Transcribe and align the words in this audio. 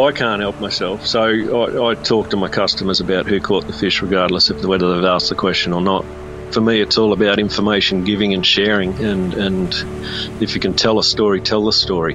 I 0.00 0.10
can't 0.10 0.40
help 0.40 0.58
myself, 0.58 1.06
so 1.06 1.20
I, 1.22 1.90
I, 1.90 1.94
talk 1.94 2.30
to 2.30 2.36
my 2.36 2.48
customers 2.48 3.00
about 3.00 3.26
who 3.26 3.40
caught 3.40 3.66
the 3.66 3.74
fish, 3.74 4.00
regardless 4.00 4.48
of 4.48 4.64
whether 4.64 4.94
they've 4.94 5.04
asked 5.04 5.28
the 5.28 5.34
question 5.34 5.74
or 5.74 5.82
not. 5.82 6.02
For 6.50 6.62
me, 6.62 6.80
it's 6.80 6.96
all 6.96 7.12
about 7.12 7.38
information 7.38 8.02
giving 8.02 8.32
and 8.32 8.44
sharing, 8.44 8.94
and, 9.04 9.34
and 9.34 9.74
if 10.42 10.54
you 10.54 10.60
can 10.62 10.72
tell 10.72 10.98
a 10.98 11.04
story, 11.04 11.42
tell 11.42 11.66
the 11.66 11.74
story. 11.74 12.14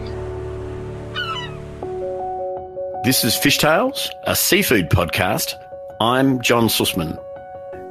This 3.04 3.24
is 3.24 3.36
Fish 3.36 3.60
Tales, 3.60 4.10
a 4.24 4.36
seafood 4.36 4.90
podcast. 4.90 5.54
I'm 6.02 6.42
John 6.42 6.70
Sussman. 6.70 7.20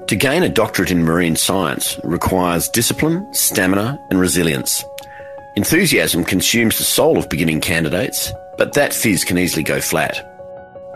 To 0.09 0.17
gain 0.17 0.43
a 0.43 0.49
doctorate 0.49 0.91
in 0.91 1.05
marine 1.05 1.37
science 1.37 1.99
requires 2.03 2.69
discipline, 2.69 3.33
stamina, 3.33 4.05
and 4.11 4.19
resilience. 4.19 4.85
Enthusiasm 5.57 6.23
consumes 6.23 6.77
the 6.77 6.85
soul 6.85 7.17
of 7.17 7.31
beginning 7.31 7.63
candidates, 7.63 8.31
but 8.59 8.75
that 8.75 8.93
fizz 8.93 9.25
can 9.25 9.39
easily 9.39 9.63
go 9.63 9.81
flat. 9.81 10.23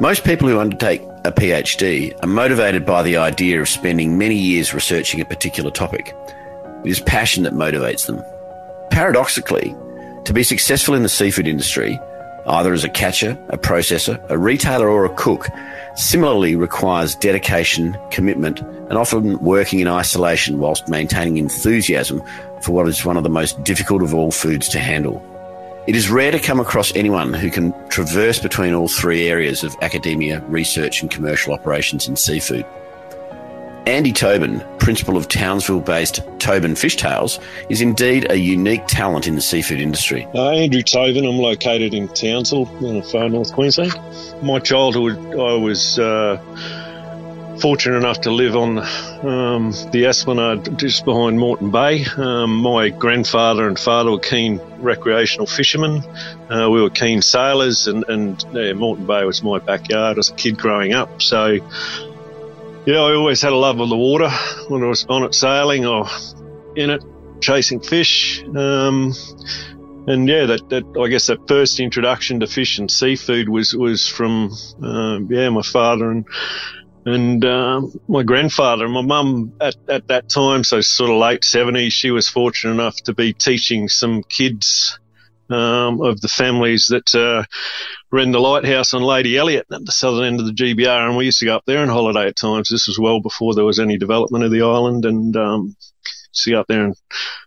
Most 0.01 0.23
people 0.23 0.48
who 0.48 0.61
undertake 0.61 1.01
a 1.25 1.33
PhD 1.33 2.15
are 2.23 2.27
motivated 2.27 2.84
by 2.84 3.03
the 3.03 3.17
idea 3.17 3.59
of 3.59 3.70
spending 3.70 4.19
many 4.19 4.34
years 4.34 4.75
researching 4.75 5.19
a 5.19 5.25
particular 5.25 5.70
topic. 5.70 6.15
It 6.84 6.91
is 6.91 7.01
passion 7.01 7.45
that 7.45 7.55
motivates 7.55 8.07
them. 8.07 8.23
Paradoxically, 8.91 9.75
to 10.27 10.33
be 10.34 10.43
successful 10.43 10.95
in 10.95 11.05
the 11.05 11.09
seafood 11.09 11.48
industry, 11.48 11.98
either 12.47 12.73
as 12.73 12.85
a 12.85 12.89
catcher, 12.89 13.39
a 13.49 13.59
processor, 13.59 14.19
a 14.30 14.39
retailer, 14.39 14.89
or 14.89 15.05
a 15.05 15.15
cook, 15.15 15.48
similarly 15.95 16.57
requires 16.57 17.15
dedication, 17.15 17.97
commitment, 18.11 18.61
and 18.61 18.95
often 18.95 19.39
working 19.39 19.81
in 19.81 19.89
isolation 19.89 20.59
whilst 20.59 20.89
maintaining 20.89 21.37
enthusiasm 21.37 22.23
for 22.62 22.73
what 22.73 22.89
is 22.89 23.05
one 23.05 23.17
of 23.17 23.23
the 23.23 23.29
most 23.29 23.62
difficult 23.65 24.03
of 24.03 24.15
all 24.15 24.31
foods 24.31 24.69
to 24.69 24.79
handle. 24.79 25.23
It 25.87 25.97
is 25.97 26.11
rare 26.11 26.31
to 26.31 26.39
come 26.39 26.61
across 26.61 26.95
anyone 26.95 27.33
who 27.33 27.51
can 27.51 27.75
traverse 27.89 28.39
between 28.39 28.75
all 28.75 28.87
three 28.87 29.29
areas 29.29 29.65
of 29.65 29.75
academia, 29.83 30.41
research, 30.43 31.03
and 31.03 31.11
commercial 31.11 31.53
operations 31.53 32.07
in 32.07 32.17
seafood. 32.17 32.67
Andy 33.86 34.12
Tobin, 34.12 34.64
principal 34.78 35.17
of 35.17 35.28
Townsville 35.28 35.81
based 35.81 36.20
Tobin 36.39 36.75
Fishtails, 36.75 37.42
is 37.69 37.81
indeed 37.81 38.31
a 38.31 38.36
unique 38.36 38.86
talent 38.86 39.27
in 39.27 39.34
the 39.34 39.41
seafood 39.41 39.81
industry. 39.81 40.27
Uh, 40.34 40.50
Andrew 40.50 40.83
Tobin, 40.83 41.25
I'm 41.25 41.39
located 41.39 41.95
in 41.95 42.08
Townsville, 42.08 42.69
in 42.84 43.03
far 43.03 43.28
north 43.28 43.53
Queensland. 43.53 43.98
My 44.42 44.58
childhood, 44.58 45.19
I 45.34 45.55
was. 45.55 45.98
Uh, 45.98 46.41
fortunate 47.61 47.97
enough 47.97 48.23
to 48.23 48.31
live 48.31 48.56
on 48.56 48.78
um, 48.78 49.73
the 49.92 50.06
Esplanade 50.06 50.78
just 50.78 51.05
behind 51.05 51.39
Moreton 51.39 51.70
Bay. 51.70 52.05
Um, 52.17 52.56
my 52.56 52.89
grandfather 52.89 53.69
and 53.69 53.78
father 53.78 54.11
were 54.11 54.19
keen 54.19 54.58
recreational 54.78 55.47
fishermen. 55.47 56.03
Uh, 56.48 56.70
we 56.70 56.81
were 56.81 56.91
keen 56.91 57.20
sailors, 57.20 57.86
and, 57.86 58.05
and 58.08 58.42
yeah, 58.53 58.73
Moreton 58.73 59.06
Bay 59.06 59.25
was 59.25 59.42
my 59.42 59.58
backyard 59.58 60.19
as 60.19 60.31
a 60.31 60.34
kid 60.34 60.56
growing 60.56 60.95
up. 60.95 61.20
So, 61.20 61.58
yeah, 62.86 62.97
I 62.97 63.14
always 63.14 63.42
had 63.42 63.53
a 63.53 63.56
love 63.56 63.81
of 63.81 63.89
the 63.89 63.97
water 63.97 64.31
when 64.69 64.83
I 64.83 64.86
was 64.86 65.05
on 65.09 65.25
it 65.25 65.34
sailing 65.34 65.86
or 65.86 66.06
in 66.77 66.91
it 66.91 67.05
chasing 67.41 67.81
fish. 67.81 68.42
Um, 68.45 69.12
and 70.06 70.28
yeah, 70.28 70.47
that, 70.47 70.69
that 70.70 70.84
I 71.01 71.08
guess 71.08 71.27
that 71.27 71.47
first 71.47 71.78
introduction 71.78 72.41
to 72.41 72.47
fish 72.47 72.78
and 72.78 72.91
seafood 72.91 73.48
was 73.48 73.75
was 73.75 74.08
from 74.08 74.53
uh, 74.83 75.20
yeah 75.28 75.51
my 75.51 75.62
father 75.62 76.11
and 76.11 76.27
and 77.05 77.45
uh, 77.45 77.83
my 78.08 78.23
grandfather 78.23 78.84
and 78.84 78.95
my 78.95 79.03
mum 79.03 79.53
at, 79.61 79.77
at 79.89 80.08
that 80.08 80.28
time, 80.28 80.64
so 80.64 80.81
sort 80.81 81.11
of 81.11 81.17
late 81.17 81.41
70s, 81.41 81.92
she 81.92 82.11
was 82.11 82.28
fortunate 82.28 82.75
enough 82.75 82.97
to 83.05 83.14
be 83.14 83.33
teaching 83.33 83.89
some 83.89 84.23
kids 84.23 84.98
um, 85.51 86.01
of 86.01 86.20
the 86.20 86.29
families 86.29 86.87
that 86.87 87.15
uh, 87.15 87.45
ran 88.11 88.33
the 88.33 88.41
lighthouse 88.41 88.95
on 88.95 89.03
Lady 89.03 89.37
Elliot 89.37 89.67
at 89.73 89.84
the 89.84 89.92
southern 89.92 90.25
end 90.25 90.41
of 90.41 90.47
the 90.47 90.53
GBR. 90.53 91.09
And 91.09 91.17
we 91.17 91.27
used 91.27 91.41
to 91.41 91.47
go 91.47 91.57
up 91.57 91.65
there 91.67 91.81
on 91.81 91.89
holiday 91.89 92.29
at 92.29 92.37
times. 92.37 92.69
This 92.69 92.87
was 92.87 92.98
well 92.98 93.20
before 93.20 93.55
there 93.55 93.65
was 93.65 93.79
any 93.79 93.98
development 93.98 94.45
of 94.45 94.51
the 94.51 94.62
island. 94.62 95.05
And 95.05 95.37
um, 95.37 95.77
see 96.33 96.55
up 96.55 96.67
there 96.69 96.85
and 96.85 96.97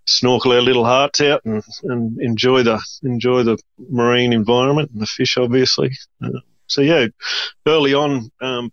snorkel 0.05 0.51
our 0.51 0.61
little 0.61 0.85
hearts 0.85 1.21
out 1.21 1.41
and, 1.45 1.63
and 1.83 2.19
enjoy 2.19 2.63
the 2.63 2.81
enjoy 3.03 3.43
the 3.43 3.57
marine 3.89 4.33
environment 4.33 4.91
and 4.91 5.01
the 5.01 5.07
fish, 5.07 5.37
obviously. 5.37 5.91
Uh, 6.23 6.39
so 6.67 6.81
yeah, 6.81 7.07
early 7.67 7.93
on, 7.93 8.31
um, 8.41 8.71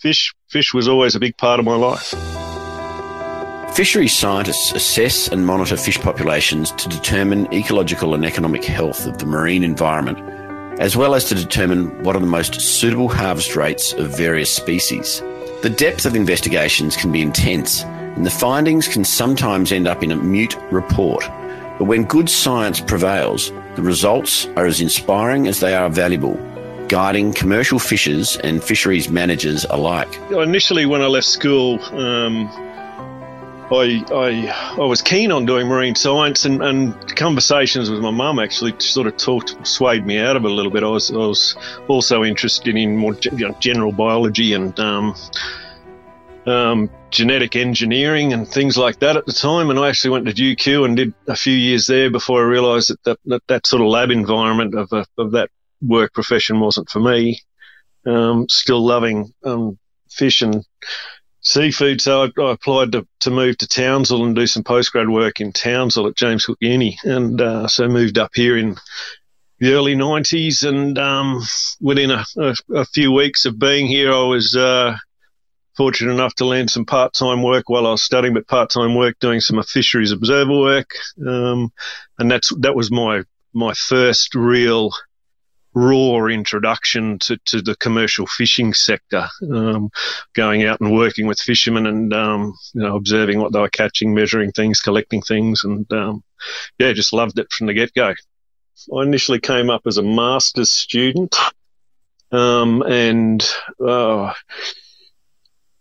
fish 0.00 0.34
fish 0.48 0.74
was 0.74 0.88
always 0.88 1.14
a 1.14 1.20
big 1.20 1.36
part 1.36 1.60
of 1.60 1.66
my 1.66 1.76
life. 1.76 2.12
Fishery 3.74 4.06
scientists 4.06 4.70
assess 4.72 5.28
and 5.28 5.46
monitor 5.46 5.78
fish 5.78 5.98
populations 5.98 6.72
to 6.72 6.90
determine 6.90 7.50
ecological 7.54 8.14
and 8.14 8.22
economic 8.22 8.62
health 8.62 9.06
of 9.06 9.16
the 9.16 9.24
marine 9.24 9.64
environment, 9.64 10.18
as 10.78 10.94
well 10.94 11.14
as 11.14 11.24
to 11.24 11.34
determine 11.34 12.02
what 12.02 12.14
are 12.14 12.20
the 12.20 12.26
most 12.26 12.60
suitable 12.60 13.08
harvest 13.08 13.56
rates 13.56 13.94
of 13.94 14.14
various 14.14 14.54
species. 14.54 15.20
The 15.62 15.74
depth 15.74 16.04
of 16.04 16.14
investigations 16.14 16.98
can 16.98 17.12
be 17.12 17.22
intense, 17.22 17.82
and 17.82 18.26
the 18.26 18.30
findings 18.30 18.86
can 18.86 19.06
sometimes 19.06 19.72
end 19.72 19.88
up 19.88 20.02
in 20.02 20.12
a 20.12 20.16
mute 20.16 20.54
report. 20.70 21.24
But 21.78 21.84
when 21.84 22.04
good 22.04 22.28
science 22.28 22.78
prevails, 22.78 23.50
the 23.76 23.82
results 23.82 24.48
are 24.48 24.66
as 24.66 24.82
inspiring 24.82 25.46
as 25.46 25.60
they 25.60 25.74
are 25.74 25.88
valuable 25.88 26.36
guiding 26.92 27.32
commercial 27.32 27.78
fishers 27.78 28.36
and 28.44 28.62
fisheries 28.62 29.08
managers 29.08 29.64
alike? 29.70 30.14
Initially, 30.30 30.84
when 30.84 31.00
I 31.00 31.06
left 31.06 31.26
school, 31.26 31.82
um, 31.84 32.50
I, 33.72 34.04
I, 34.12 34.76
I 34.82 34.84
was 34.84 35.00
keen 35.00 35.32
on 35.32 35.46
doing 35.46 35.66
marine 35.66 35.94
science, 35.94 36.44
and, 36.44 36.62
and 36.62 37.16
conversations 37.16 37.90
with 37.90 38.00
my 38.00 38.10
mum 38.10 38.38
actually 38.38 38.74
sort 38.78 39.06
of 39.06 39.16
talked, 39.16 39.66
swayed 39.66 40.04
me 40.04 40.18
out 40.18 40.36
of 40.36 40.44
it 40.44 40.50
a 40.50 40.54
little 40.54 40.70
bit. 40.70 40.82
I 40.82 40.88
was, 40.88 41.10
I 41.10 41.16
was 41.16 41.56
also 41.88 42.22
interested 42.22 42.76
in 42.76 42.96
more 42.96 43.14
you 43.14 43.48
know, 43.48 43.56
general 43.60 43.92
biology 43.92 44.52
and 44.52 44.78
um, 44.78 45.14
um, 46.46 46.90
genetic 47.10 47.56
engineering 47.56 48.32
and 48.32 48.46
things 48.46 48.76
like 48.76 48.98
that 48.98 49.16
at 49.16 49.26
the 49.26 49.32
time. 49.32 49.70
And 49.70 49.78
I 49.78 49.88
actually 49.88 50.10
went 50.10 50.26
to 50.26 50.34
UQ 50.34 50.84
and 50.84 50.96
did 50.96 51.14
a 51.26 51.36
few 51.36 51.54
years 51.54 51.86
there 51.86 52.10
before 52.10 52.40
I 52.40 52.48
realised 52.48 52.90
that 52.90 53.02
that, 53.04 53.18
that 53.26 53.42
that, 53.48 53.66
sort 53.66 53.82
of 53.82 53.88
lab 53.88 54.10
environment 54.10 54.74
of, 54.74 54.92
a, 54.92 55.06
of 55.16 55.32
that 55.32 55.50
work 55.80 56.12
profession 56.12 56.60
wasn't 56.60 56.90
for 56.90 57.00
me. 57.00 57.40
Um, 58.04 58.48
still 58.48 58.84
loving 58.84 59.32
um, 59.44 59.78
fish 60.10 60.42
and 60.42 60.64
seafood, 61.42 62.00
so 62.00 62.22
I, 62.24 62.42
I, 62.42 62.52
applied 62.52 62.92
to, 62.92 63.06
to 63.20 63.30
move 63.30 63.58
to 63.58 63.68
Townsville 63.68 64.24
and 64.24 64.34
do 64.34 64.46
some 64.46 64.62
postgrad 64.62 65.12
work 65.12 65.40
in 65.40 65.52
Townsville 65.52 66.06
at 66.08 66.16
James 66.16 66.46
Cook 66.46 66.58
Uni, 66.60 66.98
and 67.04 67.40
uh, 67.40 67.68
so 67.68 67.88
moved 67.88 68.18
up 68.18 68.30
here 68.34 68.56
in 68.56 68.76
the 69.58 69.74
early 69.74 69.94
90s. 69.94 70.66
And 70.66 70.98
um, 70.98 71.42
within 71.80 72.10
a, 72.10 72.24
a, 72.38 72.54
a, 72.74 72.84
few 72.86 73.12
weeks 73.12 73.44
of 73.44 73.58
being 73.58 73.86
here, 73.86 74.12
I 74.12 74.22
was 74.24 74.56
uh, 74.56 74.96
fortunate 75.76 76.12
enough 76.12 76.34
to 76.36 76.44
land 76.44 76.70
some 76.70 76.86
part 76.86 77.12
time 77.12 77.42
work 77.42 77.68
while 77.68 77.86
I 77.86 77.90
was 77.90 78.02
studying, 78.02 78.34
but 78.34 78.48
part 78.48 78.70
time 78.70 78.94
work 78.94 79.18
doing 79.20 79.40
some 79.40 79.62
fisheries 79.62 80.12
observer 80.12 80.58
work, 80.58 80.90
um, 81.26 81.72
and 82.18 82.30
that's 82.30 82.52
that 82.60 82.74
was 82.74 82.90
my 82.90 83.24
my 83.52 83.72
first 83.74 84.34
real 84.34 84.92
raw 85.74 86.26
introduction 86.26 87.18
to, 87.20 87.38
to 87.46 87.62
the 87.62 87.76
commercial 87.76 88.26
fishing 88.26 88.74
sector, 88.74 89.28
um, 89.50 89.90
going 90.34 90.64
out 90.64 90.80
and 90.80 90.92
working 90.92 91.26
with 91.26 91.40
fishermen 91.40 91.86
and 91.86 92.12
um, 92.12 92.54
you 92.74 92.82
know 92.82 92.96
observing 92.96 93.40
what 93.40 93.52
they 93.52 93.60
were 93.60 93.68
catching, 93.68 94.14
measuring 94.14 94.52
things, 94.52 94.80
collecting 94.80 95.22
things, 95.22 95.62
and 95.64 95.90
um, 95.92 96.22
yeah, 96.78 96.92
just 96.92 97.12
loved 97.12 97.38
it 97.38 97.50
from 97.52 97.66
the 97.66 97.74
get 97.74 97.94
go. 97.94 98.14
I 98.94 99.02
initially 99.02 99.40
came 99.40 99.70
up 99.70 99.82
as 99.86 99.98
a 99.98 100.02
master's 100.02 100.70
student, 100.70 101.36
um, 102.30 102.82
and 102.82 103.46
uh, 103.84 104.32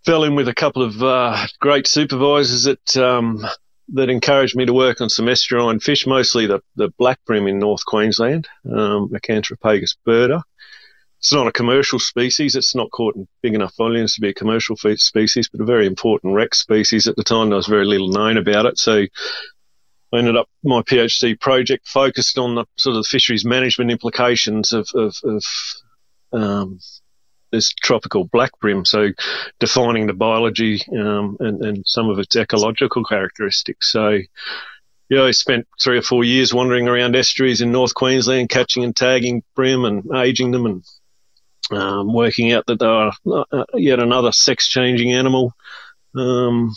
fell 0.05 0.23
in 0.23 0.35
with 0.35 0.47
a 0.47 0.53
couple 0.53 0.83
of 0.83 1.01
uh, 1.01 1.47
great 1.59 1.87
supervisors 1.87 2.67
at 2.67 2.97
um, 2.97 3.45
that 3.93 4.09
encouraged 4.09 4.55
me 4.55 4.65
to 4.65 4.73
work 4.73 5.01
on 5.01 5.09
some 5.09 5.25
estuarine 5.25 5.81
fish, 5.81 6.07
mostly 6.07 6.45
the, 6.45 6.61
the 6.75 6.89
black 6.97 7.19
bream 7.25 7.47
in 7.47 7.59
North 7.59 7.85
Queensland, 7.85 8.47
um, 8.65 9.09
Acanthopagrus 9.09 9.95
berda. 10.05 10.43
It's 11.19 11.33
not 11.33 11.47
a 11.47 11.51
commercial 11.51 11.99
species. 11.99 12.55
It's 12.55 12.73
not 12.73 12.89
caught 12.89 13.15
in 13.15 13.27
big 13.43 13.53
enough 13.53 13.75
volumes 13.77 14.15
to 14.15 14.21
be 14.21 14.29
a 14.29 14.33
commercial 14.33 14.75
species, 14.75 15.49
but 15.49 15.61
a 15.61 15.65
very 15.65 15.85
important 15.85 16.33
rec 16.33 16.55
species. 16.55 17.07
At 17.07 17.15
the 17.15 17.23
time, 17.23 17.49
there 17.49 17.57
was 17.57 17.67
very 17.67 17.85
little 17.85 18.07
known 18.07 18.37
about 18.37 18.65
it. 18.65 18.79
So 18.79 19.05
I 20.13 20.17
ended 20.17 20.35
up 20.35 20.49
my 20.63 20.81
PhD 20.81 21.39
project 21.39 21.87
focused 21.87 22.39
on 22.39 22.55
the 22.55 22.65
sort 22.75 22.97
of 22.97 23.05
fisheries 23.05 23.45
management 23.45 23.91
implications 23.91 24.73
of, 24.73 24.89
of, 24.95 25.15
of 25.23 25.43
um, 26.33 26.79
this 27.51 27.73
tropical 27.73 28.23
black 28.25 28.51
bream. 28.59 28.85
So 28.85 29.09
defining 29.59 30.07
the 30.07 30.13
biology 30.13 30.81
um, 30.91 31.37
and, 31.39 31.63
and 31.63 31.83
some 31.85 32.09
of 32.09 32.19
its 32.19 32.35
ecological 32.35 33.03
characteristics. 33.03 33.91
So 33.91 34.19
yeah, 35.09 35.23
I 35.23 35.31
spent 35.31 35.67
three 35.81 35.97
or 35.97 36.01
four 36.01 36.23
years 36.23 36.53
wandering 36.53 36.87
around 36.87 37.15
estuaries 37.15 37.61
in 37.61 37.71
North 37.71 37.93
Queensland, 37.93 38.49
catching 38.49 38.83
and 38.85 38.95
tagging 38.95 39.43
bream 39.55 39.83
and 39.83 40.05
aging 40.15 40.51
them 40.51 40.65
and 40.65 40.83
um, 41.69 42.13
working 42.13 42.53
out 42.53 42.65
that 42.67 42.79
they 42.79 42.85
are 42.85 43.13
uh, 43.25 43.65
yet 43.73 43.99
another 43.99 44.31
sex 44.31 44.67
changing 44.67 45.11
animal. 45.11 45.53
Um, 46.15 46.73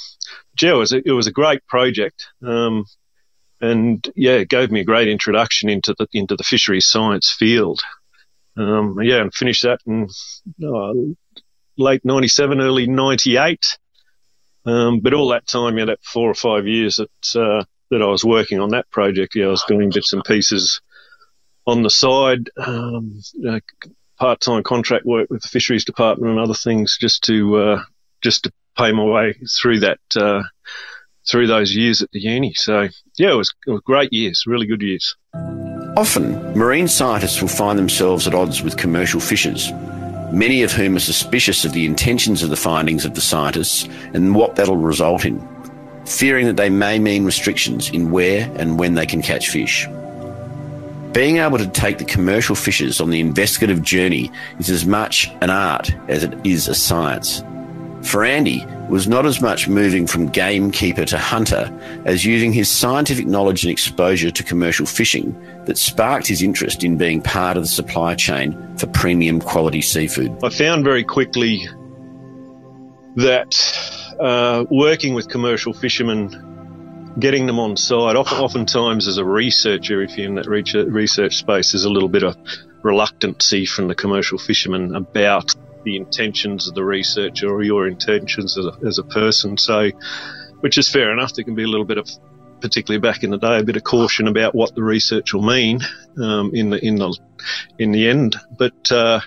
yeah, 0.61 0.70
it 0.70 0.75
was, 0.75 0.93
a, 0.93 1.09
it 1.09 1.12
was 1.12 1.27
a 1.29 1.32
great 1.32 1.67
project. 1.67 2.27
Um, 2.43 2.87
and 3.61 4.06
yeah, 4.17 4.32
it 4.32 4.49
gave 4.49 4.70
me 4.70 4.81
a 4.81 4.85
great 4.85 5.09
introduction 5.09 5.69
into 5.69 5.94
the, 5.97 6.09
into 6.12 6.37
the 6.37 6.44
fisheries 6.44 6.87
science 6.87 7.31
field. 7.31 7.82
Um, 8.56 8.99
yeah, 9.03 9.21
and 9.21 9.35
finished 9.35 9.62
that 9.62 9.81
in 9.87 10.09
uh, 10.65 10.93
late 11.77 12.05
97, 12.05 12.61
early 12.61 12.87
98. 12.87 13.79
Um, 14.67 15.01
but 15.01 15.12
all 15.12 15.29
that 15.29 15.47
time, 15.47 15.77
yeah, 15.77 15.87
that 15.87 16.03
four 16.03 16.31
or 16.31 16.35
five 16.35 16.67
years 16.67 16.97
that, 16.97 17.41
uh, 17.41 17.65
that 17.91 18.03
I 18.03 18.06
was 18.06 18.25
working 18.25 18.61
on 18.61 18.71
that 18.71 18.91
project, 18.91 19.35
yeah, 19.35 19.47
I 19.47 19.51
was 19.51 19.65
doing 19.69 19.91
bits 19.93 20.12
and 20.12 20.25
pieces 20.25 20.81
on 21.67 21.83
the 21.83 21.91
side, 21.91 22.51
um, 22.56 23.21
uh, 23.47 23.61
part-time 24.19 24.62
contract 24.62 25.05
work 25.05 25.29
with 25.31 25.43
the 25.43 25.49
fisheries 25.49 25.85
department 25.85 26.31
and 26.31 26.41
other 26.41 26.55
things 26.55 26.97
just 26.99 27.25
to, 27.25 27.56
uh, 27.56 27.83
just 28.23 28.45
to 28.45 28.53
pay 28.77 28.93
my 28.93 29.05
way 29.05 29.35
through 29.61 29.81
that, 29.81 30.01
uh, 30.17 30.43
through 31.29 31.47
those 31.47 31.75
years 31.75 32.03
at 32.03 32.11
the 32.12 32.21
uni. 32.21 32.55
So 32.55 32.89
yeah, 33.19 33.33
it 33.33 33.37
was, 33.37 33.55
it 33.67 33.71
was 33.71 33.81
great 33.81 34.12
years, 34.12 34.45
really 34.47 34.67
good 34.67 34.83
years. 34.83 35.17
Often, 35.96 36.58
marine 36.58 36.88
scientists 36.88 37.41
will 37.41 37.49
find 37.49 37.79
themselves 37.79 38.26
at 38.26 38.35
odds 38.35 38.62
with 38.62 38.76
commercial 38.76 39.20
fishers, 39.20 39.70
many 40.32 40.64
of 40.64 40.73
whom 40.73 40.96
are 40.96 41.00
suspicious 41.00 41.64
of 41.64 41.73
the 41.73 41.87
intentions 41.87 42.43
of 42.43 42.50
the 42.50 42.56
findings 42.56 43.05
of 43.05 43.14
the 43.14 43.20
scientists 43.20 43.88
and 44.12 44.35
what 44.35 44.56
that'll 44.56 44.76
result 44.76 45.25
in, 45.25 45.41
fearing 46.05 46.46
that 46.46 46.56
they 46.56 46.69
may 46.69 46.99
mean 46.99 47.25
restrictions 47.25 47.91
in 47.91 48.11
where 48.11 48.50
and 48.56 48.76
when 48.76 48.94
they 48.94 49.06
can 49.06 49.23
catch 49.23 49.50
fish. 49.50 49.87
Being 51.12 51.37
able 51.37 51.58
to 51.58 51.69
take 51.69 51.99
the 51.99 52.05
commercial 52.05 52.56
fishers 52.56 53.00
on 53.00 53.11
the 53.11 53.20
investigative 53.20 53.81
journey 53.81 54.32
is 54.58 54.70
as 54.70 54.85
much 54.85 55.31
an 55.43 55.50
art 55.50 55.94
as 56.08 56.25
it 56.25 56.35
is 56.44 56.67
a 56.67 56.75
science. 56.75 57.41
For 58.05 58.23
Andy, 58.23 58.67
was 58.89 59.09
not 59.09 59.27
as 59.27 59.41
much 59.41 59.67
moving 59.67 60.06
from 60.06 60.29
gamekeeper 60.29 61.05
to 61.06 61.19
hunter 61.19 61.73
as 62.05 62.25
using 62.25 62.53
his 62.53 62.71
scientific 62.71 63.27
knowledge 63.27 63.65
and 63.65 63.73
exposure 63.73 64.31
to 64.31 64.43
commercial 64.45 64.87
fishing 64.87 65.35
that 65.65 65.79
sparked 65.79 66.27
his 66.27 66.43
interest 66.43 66.85
in 66.85 66.99
being 66.99 67.23
part 67.23 67.56
of 67.56 67.62
the 67.62 67.69
supply 67.69 68.15
chain 68.15 68.77
for 68.77 68.87
premium 68.89 69.41
quality 69.41 69.81
seafood. 69.81 70.37
I 70.45 70.51
found 70.51 70.85
very 70.85 71.03
quickly 71.03 71.67
that 73.17 74.15
uh, 74.21 74.65
working 74.71 75.15
with 75.15 75.29
commercial 75.29 75.73
fishermen, 75.73 77.15
getting 77.19 77.47
them 77.47 77.59
on 77.59 77.77
side, 77.77 78.17
oftentimes 78.17 79.09
as 79.09 79.17
a 79.17 79.25
researcher, 79.25 80.03
if 80.03 80.17
you're 80.17 80.27
in 80.27 80.35
that 80.35 80.47
research 80.47 81.37
space, 81.37 81.73
there's 81.73 81.85
a 81.85 81.91
little 81.91 82.11
bit 82.11 82.23
of 82.23 82.37
reluctancy 82.83 83.65
from 83.65 83.89
the 83.89 83.95
commercial 83.95 84.37
fishermen 84.37 84.95
about 84.95 85.55
the 85.85 85.97
intentions 85.97 86.69
of 86.69 86.75
the 86.75 86.85
researcher 86.85 87.49
or 87.49 87.63
your 87.63 87.87
intentions 87.87 88.59
as 88.59 88.67
a, 88.67 88.87
as 88.87 88.99
a 88.99 89.05
person. 89.05 89.57
So, 89.57 89.91
which 90.61 90.79
is 90.79 90.89
fair 90.89 91.13
enough. 91.13 91.35
There 91.35 91.45
can 91.45 91.55
be 91.55 91.65
a 91.65 91.69
little 91.69 91.85
bit 91.85 91.99
of, 91.99 92.09
particularly 92.61 93.01
back 93.01 93.23
in 93.23 93.31
the 93.31 93.39
day, 93.39 93.59
a 93.59 93.65
bit 93.65 93.77
of 93.77 93.85
caution 93.85 94.29
about 94.29 94.55
what 94.55 94.75
the 94.75 94.83
research 94.83 95.35
will 95.35 95.43
mean 95.43 95.81
um, 96.17 96.55
in 96.55 96.71
the 96.71 96.85
in 96.85 96.97
the 96.97 97.17
in 97.79 97.93
the 97.93 98.09
end. 98.09 98.37
But 98.59 98.91
uh, 98.91 99.21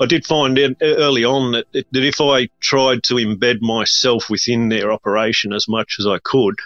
I 0.00 0.06
did 0.06 0.26
find 0.26 0.58
early 0.82 1.24
on 1.24 1.52
that, 1.52 1.66
that 1.72 2.04
if 2.04 2.20
I 2.20 2.48
tried 2.60 3.02
to 3.04 3.14
embed 3.14 3.60
myself 3.60 4.28
within 4.28 4.68
their 4.68 4.92
operation 4.92 5.52
as 5.52 5.66
much 5.68 5.96
as 6.00 6.06
I 6.06 6.18
could 6.22 6.56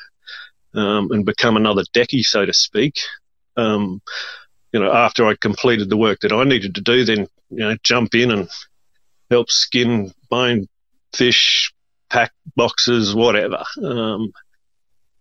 um, 0.75 1.11
and 1.13 1.25
become 1.25 1.57
another 1.57 1.83
decky, 1.93 2.23
so 2.23 2.45
to 2.45 2.53
speak. 2.53 2.99
Um, 3.57 4.03
you 4.73 4.81
know, 4.81 4.93
after 4.93 5.25
I 5.25 5.37
completed 5.41 5.89
the 5.89 5.97
work 5.97 6.21
that 6.21 6.33
I 6.33 6.43
needed 6.43 6.75
to 6.75 6.81
do, 6.81 7.05
then 7.05 7.29
you 7.51 7.59
know, 7.59 7.77
jump 7.85 8.15
in 8.15 8.33
and 8.33 8.49
help 9.35 9.51
skin, 9.51 10.13
bone 10.31 10.67
fish, 11.15 11.73
pack 12.11 12.33
boxes, 12.57 13.15
whatever. 13.15 13.65
Um, 13.83 14.33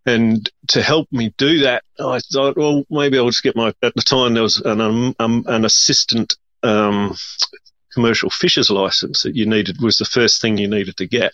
and 0.05 0.49
to 0.69 0.81
help 0.81 1.07
me 1.11 1.33
do 1.37 1.59
that, 1.59 1.83
I 1.99 2.19
thought, 2.19 2.57
well, 2.57 2.83
maybe 2.89 3.17
I'll 3.17 3.29
just 3.29 3.43
get 3.43 3.55
my. 3.55 3.73
At 3.81 3.95
the 3.95 4.01
time, 4.01 4.33
there 4.33 4.43
was 4.43 4.59
an 4.59 4.81
um, 4.81 5.15
um, 5.19 5.45
an 5.47 5.63
assistant 5.65 6.35
um, 6.61 7.15
commercial 7.93 8.29
fisher's 8.29 8.69
license 8.69 9.23
that 9.23 9.35
you 9.35 9.45
needed 9.45 9.81
was 9.81 9.97
the 9.97 10.05
first 10.05 10.41
thing 10.41 10.57
you 10.57 10.67
needed 10.67 10.97
to 10.97 11.07
get 11.07 11.31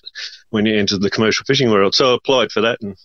when 0.49 0.65
you 0.65 0.77
entered 0.77 1.01
the 1.01 1.09
commercial 1.09 1.45
fishing 1.45 1.71
world. 1.71 1.95
So 1.95 2.11
I 2.11 2.15
applied 2.15 2.51
for 2.51 2.61
that 2.61 2.79
and 2.81 2.95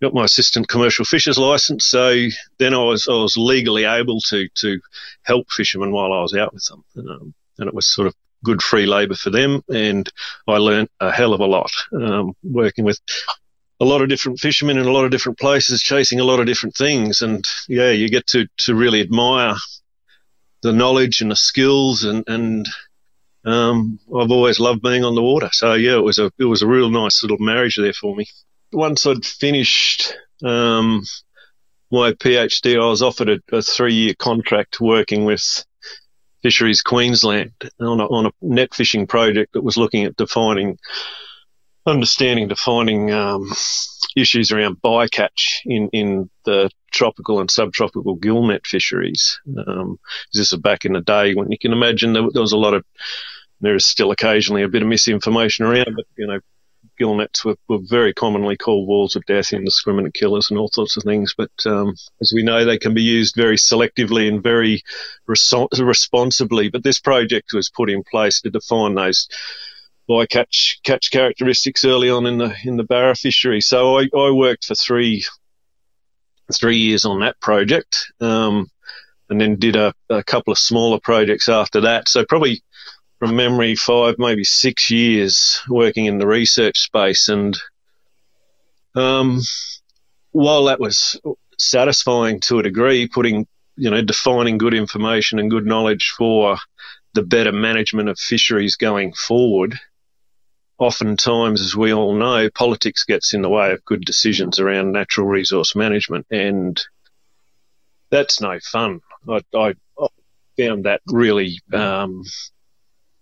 got 0.00 0.14
my 0.14 0.24
assistant 0.24 0.68
commercial 0.68 1.04
fisher's 1.04 1.38
license. 1.38 1.84
So 1.84 2.26
then 2.58 2.74
I 2.74 2.84
was 2.84 3.08
I 3.08 3.14
was 3.14 3.36
legally 3.36 3.84
able 3.84 4.20
to 4.28 4.48
to 4.60 4.80
help 5.22 5.50
fishermen 5.50 5.92
while 5.92 6.12
I 6.12 6.22
was 6.22 6.34
out 6.34 6.54
with 6.54 6.64
them, 6.66 6.84
um, 6.98 7.34
and 7.58 7.68
it 7.68 7.74
was 7.74 7.92
sort 7.92 8.06
of 8.06 8.14
good 8.44 8.62
free 8.62 8.86
labour 8.86 9.14
for 9.14 9.30
them, 9.30 9.62
and 9.68 10.08
I 10.46 10.58
learnt 10.58 10.90
a 11.00 11.10
hell 11.10 11.32
of 11.32 11.40
a 11.40 11.46
lot 11.46 11.72
um, 11.92 12.34
working 12.42 12.84
with 12.84 13.00
a 13.80 13.84
lot 13.84 14.02
of 14.02 14.08
different 14.08 14.38
fishermen 14.38 14.78
in 14.78 14.86
a 14.86 14.92
lot 14.92 15.04
of 15.04 15.10
different 15.10 15.38
places, 15.38 15.82
chasing 15.82 16.20
a 16.20 16.24
lot 16.24 16.40
of 16.40 16.46
different 16.46 16.76
things, 16.76 17.22
and 17.22 17.44
yeah, 17.68 17.90
you 17.90 18.08
get 18.08 18.26
to 18.28 18.46
to 18.58 18.74
really 18.74 19.00
admire 19.00 19.54
the 20.62 20.72
knowledge 20.72 21.20
and 21.20 21.30
the 21.30 21.36
skills, 21.36 22.04
and 22.04 22.24
and 22.28 22.68
um, 23.44 23.98
I've 24.08 24.30
always 24.30 24.60
loved 24.60 24.82
being 24.82 25.04
on 25.04 25.14
the 25.14 25.22
water. 25.22 25.50
So 25.52 25.74
yeah, 25.74 25.96
it 25.96 26.04
was 26.04 26.18
a 26.18 26.30
it 26.38 26.44
was 26.44 26.62
a 26.62 26.66
real 26.66 26.90
nice 26.90 27.22
little 27.22 27.38
marriage 27.38 27.76
there 27.76 27.92
for 27.92 28.14
me. 28.14 28.26
Once 28.72 29.06
I'd 29.06 29.24
finished 29.24 30.14
um, 30.42 31.02
my 31.90 32.12
PhD, 32.12 32.80
I 32.80 32.88
was 32.88 33.02
offered 33.02 33.28
a, 33.28 33.56
a 33.56 33.62
three 33.62 33.94
year 33.94 34.14
contract 34.18 34.80
working 34.80 35.24
with 35.24 35.64
Fisheries 36.44 36.82
Queensland 36.82 37.52
on 37.80 38.00
a, 38.00 38.04
on 38.04 38.26
a 38.26 38.30
net 38.42 38.74
fishing 38.74 39.06
project 39.06 39.54
that 39.54 39.64
was 39.64 39.78
looking 39.78 40.04
at 40.04 40.14
defining, 40.14 40.78
understanding, 41.86 42.48
defining 42.48 43.10
um, 43.10 43.50
issues 44.14 44.52
around 44.52 44.76
bycatch 44.82 45.60
in, 45.64 45.88
in 45.94 46.30
the 46.44 46.68
tropical 46.92 47.40
and 47.40 47.50
subtropical 47.50 48.18
gillnet 48.18 48.66
fisheries. 48.66 49.40
Um, 49.66 49.98
this 50.34 50.52
is 50.52 50.58
back 50.58 50.84
in 50.84 50.92
the 50.92 51.00
day 51.00 51.34
when 51.34 51.50
you 51.50 51.56
can 51.58 51.72
imagine 51.72 52.12
there, 52.12 52.28
there 52.30 52.42
was 52.42 52.52
a 52.52 52.58
lot 52.58 52.74
of, 52.74 52.84
there 53.62 53.74
is 53.74 53.86
still 53.86 54.10
occasionally 54.10 54.64
a 54.64 54.68
bit 54.68 54.82
of 54.82 54.88
misinformation 54.88 55.64
around, 55.64 55.96
but 55.96 56.04
you 56.18 56.26
know, 56.26 56.40
gillnets 56.98 57.44
were, 57.44 57.56
were 57.68 57.78
very 57.82 58.12
commonly 58.12 58.56
called 58.56 58.88
walls 58.88 59.16
of 59.16 59.24
death, 59.26 59.52
indiscriminate 59.52 60.14
killers, 60.14 60.48
and 60.50 60.58
all 60.58 60.68
sorts 60.68 60.96
of 60.96 61.02
things. 61.02 61.34
But 61.36 61.50
um, 61.66 61.94
as 62.20 62.32
we 62.34 62.42
know, 62.42 62.64
they 62.64 62.78
can 62.78 62.94
be 62.94 63.02
used 63.02 63.34
very 63.36 63.56
selectively 63.56 64.28
and 64.28 64.42
very 64.42 64.82
responsibly. 65.26 66.70
But 66.70 66.82
this 66.82 67.00
project 67.00 67.52
was 67.52 67.70
put 67.70 67.90
in 67.90 68.02
place 68.02 68.40
to 68.42 68.50
define 68.50 68.94
those 68.94 69.28
bycatch 70.08 70.82
catch 70.82 71.10
characteristics 71.10 71.84
early 71.84 72.10
on 72.10 72.26
in 72.26 72.38
the 72.38 72.54
in 72.64 72.76
the 72.76 72.84
Barra 72.84 73.14
fishery. 73.14 73.60
So 73.60 73.98
I, 73.98 74.08
I 74.16 74.30
worked 74.30 74.64
for 74.64 74.74
three 74.74 75.24
three 76.52 76.76
years 76.76 77.04
on 77.04 77.20
that 77.20 77.40
project. 77.40 78.12
Um, 78.20 78.70
and 79.30 79.40
then 79.40 79.56
did 79.56 79.76
a, 79.76 79.94
a 80.10 80.22
couple 80.22 80.52
of 80.52 80.58
smaller 80.58 81.00
projects 81.00 81.48
after 81.48 81.80
that. 81.82 82.08
So 82.08 82.24
probably 82.24 82.62
from 83.24 83.36
memory, 83.36 83.74
five, 83.74 84.16
maybe 84.18 84.44
six 84.44 84.90
years 84.90 85.62
working 85.66 86.04
in 86.04 86.18
the 86.18 86.26
research 86.26 86.80
space. 86.80 87.30
And 87.30 87.56
um, 88.94 89.40
while 90.32 90.64
that 90.64 90.78
was 90.78 91.18
satisfying 91.58 92.40
to 92.40 92.58
a 92.58 92.62
degree, 92.62 93.08
putting, 93.08 93.46
you 93.76 93.90
know, 93.90 94.02
defining 94.02 94.58
good 94.58 94.74
information 94.74 95.38
and 95.38 95.50
good 95.50 95.64
knowledge 95.64 96.12
for 96.18 96.58
the 97.14 97.22
better 97.22 97.50
management 97.50 98.10
of 98.10 98.18
fisheries 98.18 98.76
going 98.76 99.14
forward, 99.14 99.80
oftentimes, 100.76 101.62
as 101.62 101.74
we 101.74 101.94
all 101.94 102.14
know, 102.14 102.50
politics 102.50 103.04
gets 103.04 103.32
in 103.32 103.40
the 103.40 103.48
way 103.48 103.72
of 103.72 103.82
good 103.86 104.04
decisions 104.04 104.58
around 104.60 104.92
natural 104.92 105.26
resource 105.26 105.74
management. 105.74 106.26
And 106.30 106.78
that's 108.10 108.42
no 108.42 108.58
fun. 108.60 109.00
I, 109.26 109.40
I, 109.56 109.74
I 109.98 110.08
found 110.58 110.84
that 110.84 111.00
really 111.06 111.62
um, 111.72 112.22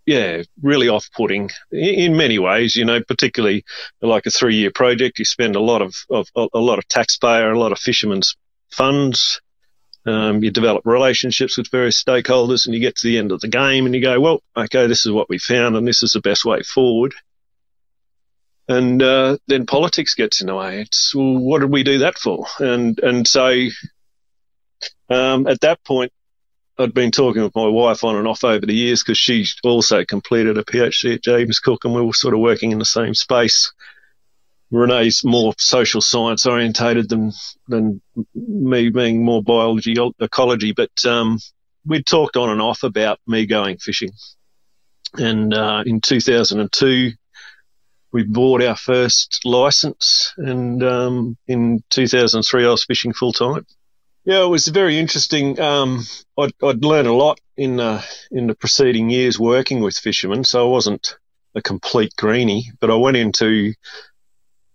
yeah, 0.06 0.42
really 0.60 0.88
off-putting 0.88 1.50
in 1.70 2.16
many 2.16 2.38
ways. 2.38 2.76
You 2.76 2.84
know, 2.84 3.02
particularly 3.02 3.64
like 4.00 4.26
a 4.26 4.30
three-year 4.30 4.70
project, 4.70 5.18
you 5.18 5.24
spend 5.24 5.56
a 5.56 5.60
lot 5.60 5.82
of, 5.82 5.94
of 6.10 6.28
a 6.34 6.58
lot 6.58 6.78
of 6.78 6.88
taxpayer, 6.88 7.50
a 7.50 7.58
lot 7.58 7.72
of 7.72 7.78
fishermen's 7.78 8.36
funds. 8.70 9.40
Um, 10.04 10.42
you 10.42 10.50
develop 10.50 10.84
relationships 10.84 11.56
with 11.56 11.70
various 11.70 12.02
stakeholders, 12.02 12.66
and 12.66 12.74
you 12.74 12.80
get 12.80 12.96
to 12.96 13.06
the 13.06 13.18
end 13.18 13.30
of 13.30 13.40
the 13.40 13.48
game, 13.48 13.86
and 13.86 13.94
you 13.94 14.02
go, 14.02 14.18
"Well, 14.18 14.42
okay, 14.56 14.88
this 14.88 15.06
is 15.06 15.12
what 15.12 15.28
we 15.28 15.38
found, 15.38 15.76
and 15.76 15.86
this 15.86 16.02
is 16.02 16.12
the 16.12 16.20
best 16.20 16.44
way 16.44 16.62
forward." 16.62 17.14
And 18.68 19.02
uh, 19.02 19.38
then 19.46 19.66
politics 19.66 20.14
gets 20.14 20.40
in 20.40 20.48
the 20.48 20.54
way. 20.54 20.80
It's 20.80 21.14
well, 21.14 21.38
what 21.38 21.60
did 21.60 21.70
we 21.70 21.84
do 21.84 21.98
that 21.98 22.18
for? 22.18 22.46
And 22.58 22.98
and 22.98 23.28
so 23.28 23.68
um, 25.08 25.46
at 25.46 25.60
that 25.60 25.84
point, 25.84 26.12
I'd 26.78 26.94
been 26.94 27.10
talking 27.10 27.42
with 27.42 27.54
my 27.54 27.66
wife 27.66 28.02
on 28.02 28.16
and 28.16 28.26
off 28.26 28.44
over 28.44 28.64
the 28.64 28.74
years 28.74 29.02
because 29.02 29.18
she 29.18 29.46
also 29.62 30.04
completed 30.04 30.56
a 30.56 30.64
PhD 30.64 31.14
at 31.14 31.22
James 31.22 31.58
Cook 31.58 31.84
and 31.84 31.94
we 31.94 32.02
were 32.02 32.14
sort 32.14 32.34
of 32.34 32.40
working 32.40 32.72
in 32.72 32.78
the 32.78 32.84
same 32.84 33.14
space. 33.14 33.72
Renee's 34.70 35.22
more 35.22 35.52
social 35.58 36.00
science 36.00 36.46
orientated 36.46 37.10
than 37.10 37.32
than 37.68 38.00
me 38.34 38.88
being 38.88 39.22
more 39.22 39.42
biology 39.42 39.94
ecology, 40.18 40.72
but 40.72 41.04
um, 41.04 41.38
we'd 41.84 42.06
talked 42.06 42.38
on 42.38 42.48
and 42.48 42.62
off 42.62 42.82
about 42.82 43.20
me 43.26 43.44
going 43.44 43.76
fishing. 43.76 44.12
And 45.14 45.52
uh, 45.52 45.82
in 45.84 46.00
2002, 46.00 47.10
we 48.12 48.22
bought 48.22 48.62
our 48.62 48.76
first 48.76 49.40
license, 49.44 50.32
and 50.38 50.82
um, 50.82 51.36
in 51.46 51.84
2003, 51.90 52.64
I 52.64 52.70
was 52.70 52.84
fishing 52.84 53.12
full 53.12 53.34
time. 53.34 53.66
Yeah, 54.24 54.44
it 54.44 54.48
was 54.48 54.68
very 54.68 54.98
interesting. 54.98 55.58
Um, 55.58 56.04
I'd, 56.38 56.52
I'd 56.62 56.84
learned 56.84 57.08
a 57.08 57.12
lot 57.12 57.40
in 57.56 57.80
uh, 57.80 58.02
in 58.30 58.46
the 58.46 58.54
preceding 58.54 59.10
years 59.10 59.38
working 59.38 59.80
with 59.80 59.98
fishermen, 59.98 60.44
so 60.44 60.66
I 60.66 60.70
wasn't 60.70 61.16
a 61.54 61.62
complete 61.62 62.14
greenie. 62.16 62.70
But 62.80 62.90
I 62.90 62.94
went 62.94 63.16
into 63.16 63.74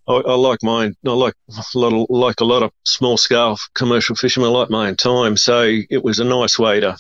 I, 0.08 0.14
I 0.14 0.36
like 0.36 0.64
my 0.64 0.92
I 1.06 1.12
like 1.12 1.34
a 1.50 1.78
lot 1.78 1.94
of, 1.94 2.08
like 2.10 2.42
a 2.42 2.46
lot 2.46 2.64
of 2.64 2.72
small 2.84 3.18
scale 3.18 3.58
commercial 3.74 4.16
fishermen. 4.16 4.50
I 4.50 4.54
like 4.54 4.70
my 4.70 4.88
own 4.88 4.96
time, 4.96 5.38
so 5.38 5.62
it 5.64 6.04
was 6.04 6.20
a 6.20 6.26
nice 6.26 6.58
way 6.58 6.80
to 6.82 6.98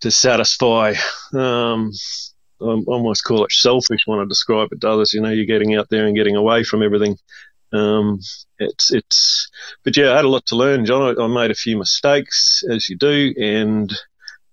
to 0.00 0.10
satisfy. 0.10 0.94
Um, 1.32 1.92
I 2.60 2.64
almost 2.86 3.24
call 3.24 3.44
it 3.44 3.52
selfish 3.52 4.02
when 4.06 4.20
I 4.20 4.24
describe 4.28 4.68
it 4.72 4.80
to 4.82 4.90
others. 4.90 5.12
You 5.12 5.20
know, 5.20 5.30
you're 5.30 5.46
getting 5.46 5.74
out 5.74 5.88
there 5.90 6.06
and 6.06 6.16
getting 6.16 6.36
away 6.36 6.62
from 6.62 6.82
everything. 6.82 7.16
Um, 7.72 8.20
it's 8.58 8.92
it's, 8.92 9.50
but 9.82 9.96
yeah, 9.96 10.12
I 10.12 10.16
had 10.16 10.24
a 10.24 10.28
lot 10.28 10.46
to 10.46 10.56
learn, 10.56 10.84
John. 10.84 11.16
I, 11.18 11.22
I 11.22 11.26
made 11.26 11.50
a 11.50 11.54
few 11.54 11.78
mistakes, 11.78 12.62
as 12.70 12.88
you 12.88 12.96
do, 12.96 13.34
and 13.40 13.92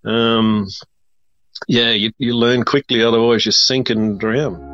um, 0.05 0.67
yeah, 1.67 1.91
you, 1.91 2.11
you 2.17 2.35
learn 2.35 2.63
quickly. 2.63 3.03
Otherwise, 3.03 3.45
you 3.45 3.51
sink 3.51 3.89
and 3.89 4.19
drown. 4.19 4.67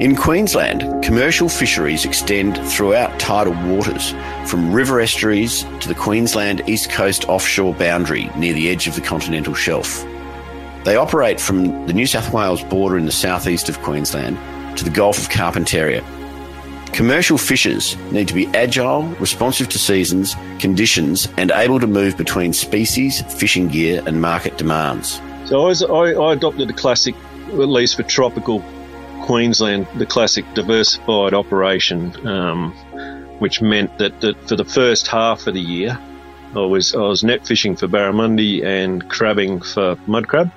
In 0.00 0.16
Queensland, 0.16 1.04
commercial 1.04 1.48
fisheries 1.48 2.04
extend 2.04 2.58
throughout 2.68 3.18
tidal 3.20 3.54
waters, 3.68 4.10
from 4.44 4.72
river 4.72 5.00
estuaries 5.00 5.62
to 5.80 5.88
the 5.88 5.94
Queensland 5.94 6.68
East 6.68 6.90
Coast 6.90 7.28
offshore 7.28 7.74
boundary 7.74 8.28
near 8.36 8.52
the 8.54 8.68
edge 8.68 8.88
of 8.88 8.96
the 8.96 9.00
continental 9.00 9.54
shelf. 9.54 10.04
They 10.84 10.96
operate 10.96 11.40
from 11.40 11.86
the 11.86 11.92
New 11.92 12.06
South 12.06 12.32
Wales 12.32 12.62
border 12.64 12.98
in 12.98 13.06
the 13.06 13.12
southeast 13.12 13.68
of 13.68 13.80
Queensland 13.82 14.36
to 14.76 14.84
the 14.84 14.90
Gulf 14.90 15.16
of 15.16 15.28
Carpentaria 15.28 16.04
Commercial 16.94 17.36
fishers 17.36 17.96
need 18.12 18.28
to 18.28 18.34
be 18.34 18.46
agile, 18.54 19.02
responsive 19.18 19.68
to 19.68 19.80
seasons, 19.80 20.36
conditions, 20.60 21.26
and 21.36 21.50
able 21.50 21.80
to 21.80 21.88
move 21.88 22.16
between 22.16 22.52
species, 22.52 23.20
fishing 23.34 23.66
gear, 23.66 24.00
and 24.06 24.20
market 24.20 24.56
demands. 24.58 25.20
So 25.46 25.66
I, 25.66 26.12
I 26.12 26.32
adopted 26.34 26.68
the 26.68 26.72
classic, 26.72 27.16
at 27.48 27.68
least 27.68 27.96
for 27.96 28.04
tropical 28.04 28.64
Queensland, 29.22 29.88
the 29.96 30.06
classic 30.06 30.44
diversified 30.54 31.34
operation, 31.34 32.14
um, 32.28 32.70
which 33.40 33.60
meant 33.60 33.98
that, 33.98 34.20
that 34.20 34.36
for 34.48 34.54
the 34.54 34.64
first 34.64 35.08
half 35.08 35.48
of 35.48 35.54
the 35.54 35.60
year, 35.60 35.98
I 36.54 36.60
was 36.60 36.94
I 36.94 37.00
was 37.00 37.24
net 37.24 37.44
fishing 37.44 37.74
for 37.74 37.88
barramundi 37.88 38.64
and 38.64 39.10
crabbing 39.10 39.62
for 39.62 39.98
mud 40.06 40.28
crab. 40.28 40.52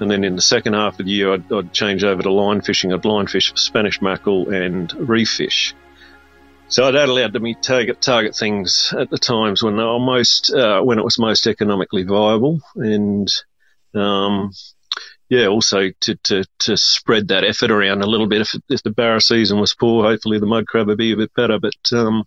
And 0.00 0.10
then 0.10 0.24
in 0.24 0.36
the 0.36 0.42
second 0.42 0.74
half 0.74 0.98
of 0.98 1.06
the 1.06 1.12
year, 1.12 1.34
I'd, 1.34 1.52
I'd 1.52 1.72
change 1.72 2.04
over 2.04 2.22
to 2.22 2.32
line 2.32 2.60
fishing. 2.60 2.92
I'd 2.92 3.04
line 3.04 3.26
fish 3.26 3.50
for 3.50 3.56
Spanish 3.56 4.00
mackerel 4.00 4.50
and 4.50 4.92
reef 4.94 5.30
fish. 5.30 5.74
So 6.68 6.92
that 6.92 7.08
allowed 7.08 7.40
me 7.40 7.54
to 7.54 7.60
target 7.60 8.02
target 8.02 8.36
things 8.36 8.92
at 8.96 9.08
the 9.08 9.16
times 9.16 9.62
when 9.62 9.76
they 9.76 9.82
were 9.82 9.98
most 9.98 10.52
uh, 10.52 10.82
when 10.82 10.98
it 10.98 11.04
was 11.04 11.18
most 11.18 11.46
economically 11.46 12.02
viable, 12.02 12.60
and 12.76 13.26
um, 13.94 14.52
yeah, 15.30 15.46
also 15.46 15.90
to, 16.00 16.14
to 16.24 16.44
to 16.60 16.76
spread 16.76 17.28
that 17.28 17.44
effort 17.44 17.70
around 17.70 18.02
a 18.02 18.06
little 18.06 18.26
bit. 18.26 18.42
If, 18.42 18.54
if 18.68 18.82
the 18.82 18.90
barra 18.90 19.22
season 19.22 19.58
was 19.58 19.74
poor, 19.74 20.04
hopefully 20.04 20.38
the 20.38 20.46
mud 20.46 20.66
crab 20.66 20.88
would 20.88 20.98
be 20.98 21.12
a 21.12 21.16
bit 21.16 21.32
better. 21.34 21.58
But 21.58 21.92
um, 21.92 22.24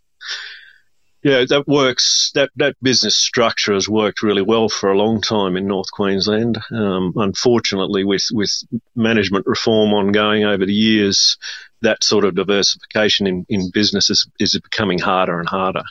yeah, 1.23 1.45
that 1.49 1.67
works. 1.67 2.31
That 2.33 2.49
that 2.55 2.75
business 2.81 3.15
structure 3.15 3.73
has 3.73 3.87
worked 3.87 4.23
really 4.23 4.41
well 4.41 4.69
for 4.69 4.91
a 4.91 4.97
long 4.97 5.21
time 5.21 5.55
in 5.55 5.67
North 5.67 5.91
Queensland. 5.91 6.57
Um, 6.71 7.13
unfortunately, 7.15 8.03
with 8.03 8.27
with 8.31 8.63
management 8.95 9.45
reform 9.45 9.93
ongoing 9.93 10.45
over 10.45 10.65
the 10.65 10.73
years, 10.73 11.37
that 11.81 12.03
sort 12.03 12.25
of 12.25 12.35
diversification 12.35 13.27
in, 13.27 13.45
in 13.49 13.71
business 13.71 14.09
is, 14.09 14.59
becoming 14.59 14.99
harder 14.99 15.39
and 15.39 15.47
harder, 15.47 15.83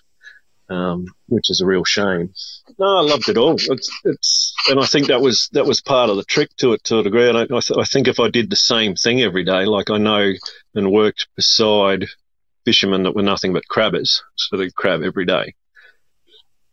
um, 0.69 1.07
which 1.29 1.49
is 1.49 1.61
a 1.61 1.67
real 1.67 1.85
shame. 1.85 2.33
No, 2.79 2.99
I 2.99 3.03
loved 3.03 3.29
it 3.29 3.37
all. 3.37 3.55
It's, 3.55 4.01
it's, 4.05 4.55
and 4.69 4.81
I 4.81 4.87
think 4.87 5.09
that 5.09 5.21
was 5.21 5.49
that 5.53 5.67
was 5.67 5.81
part 5.81 6.11
of 6.11 6.17
the 6.17 6.25
trick 6.25 6.51
to 6.57 6.73
it 6.73 6.83
to 6.85 6.99
a 6.99 7.03
degree. 7.05 7.29
I, 7.29 7.43
I, 7.43 7.47
th- 7.47 7.79
I 7.79 7.85
think 7.85 8.09
if 8.09 8.19
I 8.19 8.31
did 8.31 8.51
the 8.51 8.57
same 8.57 8.97
thing 8.97 9.21
every 9.21 9.45
day, 9.45 9.65
like 9.65 9.91
I 9.91 9.99
know 9.99 10.33
and 10.75 10.91
worked 10.91 11.29
beside 11.37 12.07
fishermen 12.65 13.05
that 13.05 13.15
were 13.15 13.23
nothing 13.23 13.53
but 13.53 13.69
crabbers. 13.71 14.23
So 14.37 14.57
they 14.57 14.71
crab 14.71 15.03
every 15.03 15.27
day 15.27 15.55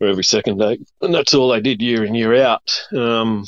or 0.00 0.08
every 0.08 0.24
second 0.24 0.58
day. 0.58 0.78
And 1.00 1.14
that's 1.14 1.34
all 1.34 1.50
they 1.50 1.60
did 1.60 1.82
year 1.82 2.04
in, 2.04 2.14
year 2.14 2.42
out. 2.42 2.84
Um, 2.94 3.44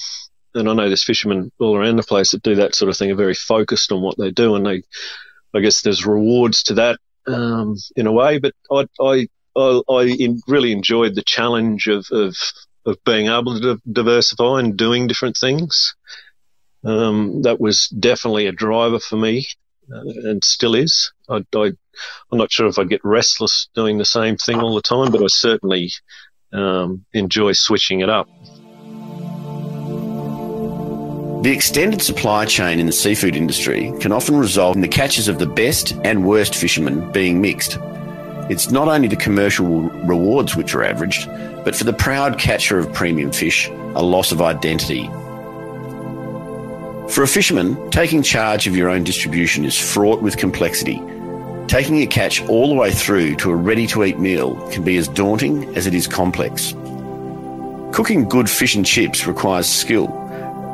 and 0.55 0.69
I 0.69 0.75
know 0.75 0.89
there's 0.89 1.05
fishermen 1.05 1.53
all 1.61 1.77
around 1.77 1.97
the 1.97 2.03
place 2.03 2.33
that 2.33 2.43
do 2.43 2.57
that 2.57 2.75
sort 2.75 2.89
of 2.89 2.97
thing, 2.97 3.11
are 3.11 3.17
very 3.17 3.35
focused 3.35 3.93
on 3.93 4.03
what 4.03 4.19
they 4.19 4.31
do. 4.31 4.57
And 4.57 4.67
they, 4.67 4.83
I 5.55 5.61
guess 5.61 5.83
there's 5.83 6.07
rewards 6.07 6.65
to 6.65 6.75
that, 6.75 6.99
um, 7.27 7.77
in 7.95 8.07
a 8.07 8.13
way, 8.13 8.39
but 8.39 8.55
I, 8.71 8.87
I, 9.01 9.29
I, 9.57 9.83
I 9.89 10.03
in, 10.05 10.41
really 10.49 10.73
enjoyed 10.73 11.15
the 11.15 11.23
challenge 11.23 11.87
of, 11.87 12.07
of, 12.11 12.37
of 12.85 12.97
being 13.05 13.27
able 13.27 13.61
to 13.61 13.81
diversify 13.91 14.59
and 14.61 14.77
doing 14.77 15.07
different 15.07 15.37
things. 15.37 15.95
Um, 16.83 17.43
that 17.43 17.61
was 17.61 17.89
definitely 17.89 18.47
a 18.47 18.53
driver 18.53 18.99
for 18.99 19.17
me 19.17 19.47
and 19.91 20.43
still 20.45 20.75
is. 20.75 21.13
I, 21.29 21.43
am 21.55 21.77
not 22.33 22.53
sure 22.53 22.67
if 22.67 22.79
I 22.79 22.85
get 22.85 23.05
restless 23.05 23.69
doing 23.75 23.99
the 23.99 24.05
same 24.05 24.37
thing 24.37 24.61
all 24.61 24.75
the 24.75 24.83
time, 24.83 25.11
but 25.11 25.23
I 25.23 25.27
certainly 25.29 25.91
um, 26.53 27.05
enjoy 27.13 27.53
switching 27.53 28.01
it 28.01 28.09
up. 28.09 28.29
The 31.43 31.53
extended 31.53 32.03
supply 32.03 32.45
chain 32.45 32.81
in 32.81 32.87
the 32.87 32.93
seafood 32.93 33.35
industry 33.35 33.93
can 34.01 34.13
often 34.13 34.37
result 34.37 34.77
in 34.77 34.83
the 34.83 34.89
catches 34.89 35.27
of 35.27 35.39
the 35.39 35.47
best 35.47 35.93
and 36.05 36.27
worst 36.27 36.55
fishermen 36.55 37.11
being 37.13 37.41
mixed. 37.41 37.79
It's 38.51 38.71
not 38.71 38.89
only 38.89 39.09
the 39.09 39.17
commercial 39.17 39.83
rewards 39.91 40.55
which 40.55 40.75
are 40.75 40.85
averaged, 40.85 41.27
but 41.65 41.75
for 41.75 41.85
the 41.85 41.93
proud 41.93 42.39
catcher 42.39 42.79
of 42.79 42.93
premium 42.93 43.33
fish, 43.33 43.69
a 43.69 44.03
loss 44.03 44.33
of 44.33 44.43
identity 44.43 45.09
for 47.11 47.25
a 47.25 47.29
fisherman, 47.29 47.91
taking 47.91 48.23
charge 48.23 48.69
of 48.69 48.77
your 48.77 48.89
own 48.89 49.03
distribution 49.03 49.65
is 49.65 49.77
fraught 49.77 50.23
with 50.23 50.37
complexity. 50.37 51.03
Taking 51.67 51.99
a 52.03 52.07
catch 52.07 52.41
all 52.49 52.69
the 52.69 52.75
way 52.75 52.93
through 52.93 53.35
to 53.37 53.51
a 53.51 53.57
ready 53.57 53.87
to 53.89 54.05
eat 54.05 54.21
meal 54.21 54.55
can 54.71 54.85
be 54.85 54.97
as 54.97 55.09
daunting 55.09 55.77
as 55.77 55.89
it 55.89 55.95
is 55.95 56.07
complex. 56.07 56.73
Cooking 57.93 58.29
good 58.29 58.49
fish 58.49 58.77
and 58.77 58.87
chips 58.87 59.27
requires 59.27 59.67
skill. 59.67 60.07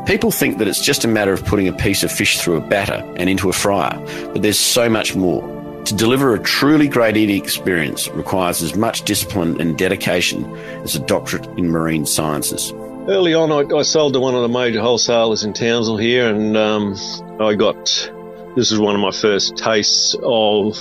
People 0.06 0.30
think 0.30 0.58
that 0.58 0.68
it's 0.68 0.84
just 0.84 1.04
a 1.04 1.08
matter 1.08 1.32
of 1.32 1.44
putting 1.44 1.68
a 1.68 1.72
piece 1.72 2.02
of 2.02 2.12
fish 2.12 2.38
through 2.38 2.56
a 2.56 2.68
batter 2.68 3.02
and 3.16 3.30
into 3.30 3.48
a 3.48 3.54
fryer, 3.54 3.98
but 4.32 4.42
there's 4.42 4.58
so 4.58 4.90
much 4.90 5.16
more. 5.16 5.42
To 5.86 5.94
deliver 5.94 6.34
a 6.34 6.38
truly 6.38 6.86
great 6.86 7.16
eating 7.16 7.42
experience 7.42 8.08
requires 8.08 8.62
as 8.62 8.76
much 8.76 9.02
discipline 9.02 9.58
and 9.60 9.78
dedication 9.78 10.54
as 10.82 10.96
a 10.96 11.00
doctorate 11.00 11.46
in 11.58 11.70
marine 11.70 12.04
sciences 12.04 12.74
early 13.08 13.34
on, 13.34 13.52
I, 13.52 13.76
I, 13.76 13.82
sold 13.82 14.14
to 14.14 14.20
one 14.20 14.34
of 14.34 14.42
the 14.42 14.48
major 14.48 14.80
wholesalers 14.80 15.44
in 15.44 15.52
Townsville 15.52 15.96
here, 15.96 16.28
and 16.28 16.56
um, 16.56 16.96
I 17.40 17.54
got 17.54 18.10
this 18.56 18.72
is 18.72 18.78
one 18.78 18.94
of 18.94 19.00
my 19.00 19.10
first 19.10 19.56
tastes 19.56 20.16
of 20.22 20.78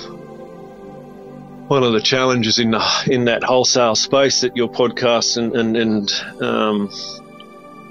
one 1.68 1.84
of 1.84 1.94
the 1.94 2.02
challenges 2.02 2.60
in 2.60 2.72
the, 2.72 3.08
in 3.08 3.26
that 3.26 3.44
wholesale 3.44 3.96
space 3.96 4.42
that 4.42 4.56
your 4.56 4.70
podcast 4.70 5.38
and 5.38 5.56
and, 5.56 5.78
and 5.78 6.42
um, 6.42 6.90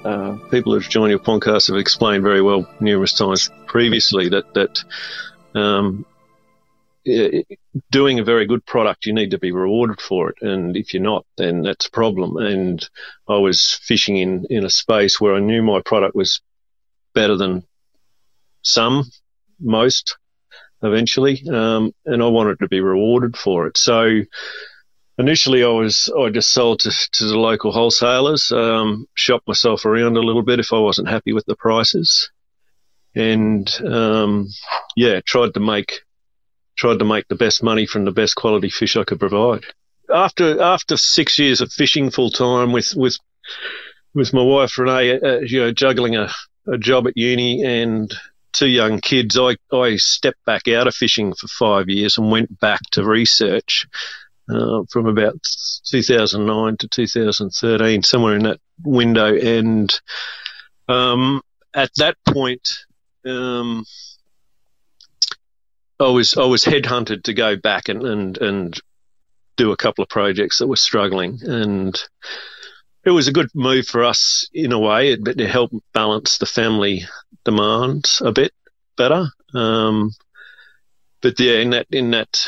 uh, 0.03 0.37
people 0.49 0.73
who've 0.73 0.87
joined 0.87 1.11
your 1.11 1.19
podcast 1.19 1.67
have 1.69 1.77
explained 1.77 2.23
very 2.23 2.41
well 2.41 2.69
numerous 2.79 3.13
times 3.13 3.49
previously 3.67 4.29
that 4.29 4.53
that 4.53 4.83
um, 5.53 6.05
doing 7.91 8.19
a 8.19 8.23
very 8.23 8.45
good 8.45 8.65
product, 8.65 9.05
you 9.05 9.13
need 9.13 9.31
to 9.31 9.37
be 9.37 9.51
rewarded 9.51 10.01
for 10.01 10.29
it. 10.29 10.37
And 10.41 10.75
if 10.75 10.93
you're 10.93 11.03
not, 11.03 11.25
then 11.37 11.61
that's 11.61 11.87
a 11.87 11.91
problem. 11.91 12.37
And 12.37 12.87
I 13.27 13.37
was 13.37 13.73
fishing 13.73 14.17
in, 14.17 14.45
in 14.49 14.65
a 14.65 14.69
space 14.69 15.21
where 15.21 15.35
I 15.35 15.39
knew 15.39 15.61
my 15.61 15.81
product 15.81 16.15
was 16.15 16.41
better 17.13 17.37
than 17.37 17.63
some, 18.61 19.03
most 19.59 20.17
eventually. 20.81 21.43
Um, 21.47 21.93
and 22.05 22.23
I 22.23 22.27
wanted 22.27 22.59
to 22.59 22.67
be 22.67 22.81
rewarded 22.81 23.37
for 23.37 23.67
it. 23.67 23.77
So 23.77 24.21
initially 25.17 25.63
I 25.63 25.69
was, 25.69 26.11
I 26.17 26.29
just 26.29 26.51
sold 26.51 26.79
to, 26.81 26.91
to 26.91 27.25
the 27.25 27.37
local 27.37 27.71
wholesalers, 27.71 28.51
um, 28.51 29.07
shopped 29.13 29.47
myself 29.47 29.85
around 29.85 30.17
a 30.17 30.21
little 30.21 30.43
bit 30.43 30.59
if 30.59 30.73
I 30.73 30.79
wasn't 30.79 31.09
happy 31.09 31.33
with 31.33 31.45
the 31.45 31.55
prices. 31.55 32.31
And, 33.13 33.71
um, 33.85 34.47
yeah, 34.95 35.21
tried 35.21 35.53
to 35.53 35.59
make 35.59 36.01
tried 36.77 36.99
to 36.99 37.05
make 37.05 37.27
the 37.27 37.35
best 37.35 37.63
money 37.63 37.85
from 37.85 38.05
the 38.05 38.11
best 38.11 38.35
quality 38.35 38.69
fish 38.69 38.95
I 38.97 39.03
could 39.03 39.19
provide. 39.19 39.63
After 40.13 40.61
after 40.61 40.97
six 40.97 41.39
years 41.39 41.61
of 41.61 41.71
fishing 41.71 42.11
full 42.11 42.29
time 42.29 42.71
with 42.71 42.93
with 42.95 43.17
with 44.13 44.33
my 44.33 44.43
wife 44.43 44.77
Renee, 44.77 45.19
uh, 45.19 45.39
you 45.39 45.59
know, 45.61 45.71
juggling 45.71 46.15
a, 46.15 46.31
a 46.67 46.77
job 46.77 47.07
at 47.07 47.17
uni 47.17 47.63
and 47.63 48.13
two 48.53 48.67
young 48.67 48.99
kids, 48.99 49.37
I, 49.37 49.57
I 49.71 49.97
stepped 49.97 50.43
back 50.45 50.67
out 50.67 50.87
of 50.87 50.95
fishing 50.95 51.33
for 51.33 51.47
five 51.47 51.89
years 51.89 52.17
and 52.17 52.31
went 52.31 52.59
back 52.59 52.79
to 52.91 53.03
research 53.03 53.85
uh, 54.49 54.83
from 54.89 55.07
about 55.07 55.35
2009 55.89 56.77
to 56.77 56.87
2013, 56.87 58.03
somewhere 58.03 58.35
in 58.35 58.43
that 58.43 58.59
window. 58.83 59.35
And 59.35 59.93
um, 60.87 61.41
at 61.73 61.91
that 61.97 62.15
point, 62.27 62.85
um, 63.25 63.83
I 65.99 66.09
was 66.09 66.35
I 66.37 66.45
was 66.45 66.63
headhunted 66.63 67.23
to 67.23 67.33
go 67.33 67.55
back 67.55 67.89
and 67.89 68.03
and 68.03 68.37
and 68.37 68.81
do 69.57 69.71
a 69.71 69.77
couple 69.77 70.03
of 70.03 70.09
projects 70.09 70.59
that 70.59 70.67
were 70.67 70.75
struggling, 70.75 71.39
and 71.43 71.97
it 73.05 73.11
was 73.11 73.27
a 73.27 73.33
good 73.33 73.49
move 73.53 73.87
for 73.87 74.03
us 74.03 74.49
in 74.53 74.71
a 74.71 74.79
way. 74.79 75.13
It, 75.13 75.27
it 75.27 75.49
helped 75.49 75.75
balance 75.93 76.37
the 76.37 76.45
family 76.45 77.05
demands 77.45 78.21
a 78.25 78.31
bit 78.31 78.51
better. 78.97 79.27
Um, 79.53 80.11
but 81.21 81.39
yeah, 81.39 81.59
in 81.59 81.69
that 81.71 81.87
in 81.91 82.11
that 82.11 82.45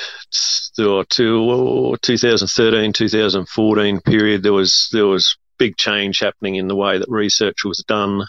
two, 1.09 1.95
2013, 2.01 2.93
2014 2.93 4.01
period, 4.01 4.43
there 4.43 4.53
was 4.53 4.89
there 4.91 5.07
was 5.07 5.37
big 5.57 5.77
change 5.77 6.19
happening 6.19 6.55
in 6.55 6.67
the 6.67 6.75
way 6.75 6.97
that 6.97 7.09
research 7.09 7.63
was 7.63 7.83
done. 7.87 8.25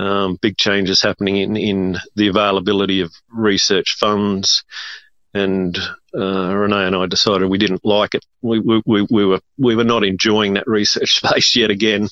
Um, 0.00 0.38
big 0.40 0.56
changes 0.56 1.02
happening 1.02 1.36
in, 1.36 1.56
in 1.58 1.98
the 2.16 2.28
availability 2.28 3.02
of 3.02 3.12
research 3.30 3.96
funds, 4.00 4.64
and 5.34 5.76
uh, 6.16 6.56
Renee 6.56 6.86
and 6.86 6.96
I 6.96 7.04
decided 7.04 7.50
we 7.50 7.58
didn't 7.58 7.84
like 7.84 8.14
it. 8.14 8.24
We, 8.40 8.60
we, 8.60 8.82
we, 8.86 9.06
we, 9.10 9.26
were 9.26 9.40
we 9.58 9.76
were 9.76 9.84
not 9.84 10.02
enjoying 10.02 10.54
that 10.54 10.66
research 10.66 11.16
space 11.16 11.54
yet 11.54 11.70
again. 11.70 12.08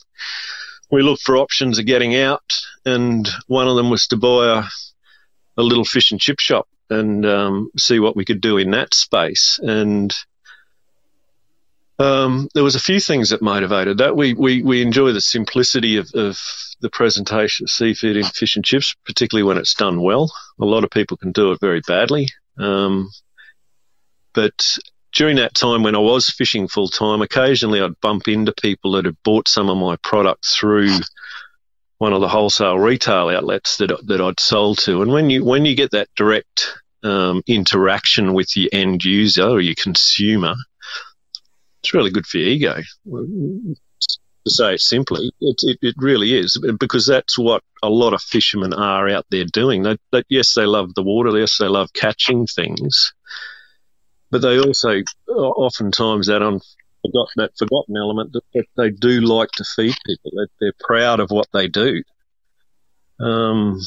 We 0.90 1.00
looked 1.00 1.22
for 1.22 1.38
options 1.38 1.78
of 1.78 1.86
getting 1.86 2.14
out, 2.14 2.42
and 2.84 3.26
one 3.46 3.68
of 3.68 3.76
them 3.76 3.88
was 3.88 4.06
to 4.08 4.18
buy 4.18 4.58
a, 4.58 4.62
a 5.56 5.62
little 5.62 5.86
fish 5.86 6.10
and 6.10 6.20
chip 6.20 6.40
shop 6.40 6.68
and 6.90 7.24
um, 7.24 7.70
see 7.78 8.00
what 8.00 8.16
we 8.16 8.26
could 8.26 8.42
do 8.42 8.58
in 8.58 8.72
that 8.72 8.92
space. 8.92 9.58
And 9.62 10.14
um, 11.98 12.48
there 12.54 12.64
was 12.64 12.76
a 12.76 12.80
few 12.80 13.00
things 13.00 13.30
that 13.30 13.42
motivated 13.42 13.98
that. 13.98 14.16
We 14.16 14.34
we, 14.34 14.62
we 14.62 14.82
enjoy 14.82 15.12
the 15.12 15.20
simplicity 15.20 15.96
of, 15.96 16.10
of 16.14 16.40
the 16.80 16.90
presentation 16.90 17.64
of 17.64 17.70
seafood 17.70 18.16
in 18.16 18.24
fish 18.24 18.56
and 18.56 18.64
chips, 18.64 18.94
particularly 19.04 19.46
when 19.46 19.58
it's 19.58 19.74
done 19.74 20.00
well. 20.00 20.32
A 20.60 20.64
lot 20.64 20.84
of 20.84 20.90
people 20.90 21.16
can 21.16 21.32
do 21.32 21.52
it 21.52 21.60
very 21.60 21.82
badly. 21.86 22.28
Um, 22.56 23.10
but 24.32 24.76
during 25.12 25.36
that 25.36 25.54
time 25.54 25.82
when 25.82 25.96
I 25.96 26.00
was 26.00 26.28
fishing 26.28 26.68
full 26.68 26.88
time, 26.88 27.22
occasionally 27.22 27.80
I'd 27.80 28.00
bump 28.00 28.28
into 28.28 28.52
people 28.52 28.92
that 28.92 29.04
had 29.04 29.16
bought 29.24 29.48
some 29.48 29.68
of 29.68 29.76
my 29.76 29.96
products 30.02 30.54
through 30.56 30.90
one 31.98 32.12
of 32.12 32.20
the 32.20 32.28
wholesale 32.28 32.78
retail 32.78 33.28
outlets 33.28 33.78
that 33.78 33.90
that 34.06 34.20
I'd 34.20 34.38
sold 34.38 34.78
to. 34.80 35.02
And 35.02 35.10
when 35.10 35.30
you 35.30 35.44
when 35.44 35.64
you 35.64 35.74
get 35.74 35.90
that 35.90 36.08
direct 36.14 36.78
um, 37.02 37.42
interaction 37.48 38.34
with 38.34 38.56
your 38.56 38.70
end 38.72 39.04
user 39.04 39.48
or 39.48 39.60
your 39.60 39.74
consumer, 39.74 40.54
it's 41.82 41.94
really 41.94 42.10
good 42.10 42.26
for 42.26 42.38
your 42.38 42.48
ego. 42.48 42.82
To 43.06 44.50
say 44.50 44.74
it 44.74 44.80
simply, 44.80 45.30
it, 45.40 45.56
it, 45.62 45.78
it, 45.82 45.94
really 45.98 46.38
is 46.38 46.58
because 46.78 47.06
that's 47.06 47.38
what 47.38 47.62
a 47.82 47.90
lot 47.90 48.14
of 48.14 48.22
fishermen 48.22 48.72
are 48.72 49.08
out 49.08 49.26
there 49.30 49.44
doing. 49.44 49.82
They, 49.82 49.96
they, 50.10 50.22
yes, 50.28 50.54
they 50.54 50.64
love 50.64 50.94
the 50.94 51.02
water. 51.02 51.36
Yes, 51.38 51.58
they 51.58 51.68
love 51.68 51.92
catching 51.92 52.46
things, 52.46 53.12
but 54.30 54.40
they 54.40 54.58
also 54.58 55.02
oftentimes 55.28 56.28
that 56.28 56.42
un, 56.42 56.60
that 57.36 57.50
forgotten 57.58 57.96
element 57.96 58.32
that, 58.32 58.64
they 58.76 58.90
do 58.90 59.20
like 59.20 59.50
to 59.56 59.64
feed 59.64 59.94
people. 60.06 60.30
That 60.34 60.48
they're 60.60 60.72
proud 60.80 61.20
of 61.20 61.30
what 61.30 61.48
they 61.52 61.68
do. 61.68 62.02
Um, 63.20 63.80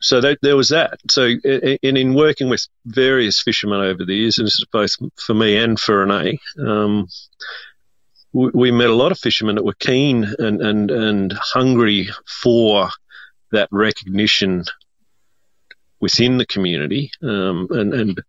so 0.00 0.20
that, 0.20 0.38
there 0.42 0.56
was 0.56 0.68
that. 0.70 0.98
So, 1.10 1.24
in, 1.24 1.96
in 1.96 2.14
working 2.14 2.48
with 2.48 2.66
various 2.84 3.40
fishermen 3.40 3.80
over 3.80 4.04
the 4.04 4.14
years, 4.14 4.38
and 4.38 4.46
this 4.46 4.54
is 4.54 4.66
both 4.70 4.90
for 5.16 5.34
me 5.34 5.56
and 5.56 5.78
for 5.78 5.98
Renee, 5.98 6.38
um, 6.58 7.08
we, 8.32 8.50
we, 8.54 8.70
met 8.70 8.90
a 8.90 8.94
lot 8.94 9.12
of 9.12 9.18
fishermen 9.18 9.56
that 9.56 9.64
were 9.64 9.74
keen 9.74 10.24
and, 10.38 10.60
and, 10.60 10.90
and 10.90 11.32
hungry 11.32 12.08
for 12.26 12.90
that 13.50 13.68
recognition 13.72 14.64
within 16.00 16.38
the 16.38 16.46
community, 16.46 17.10
um, 17.22 17.66
and, 17.70 17.94
and 17.94 18.22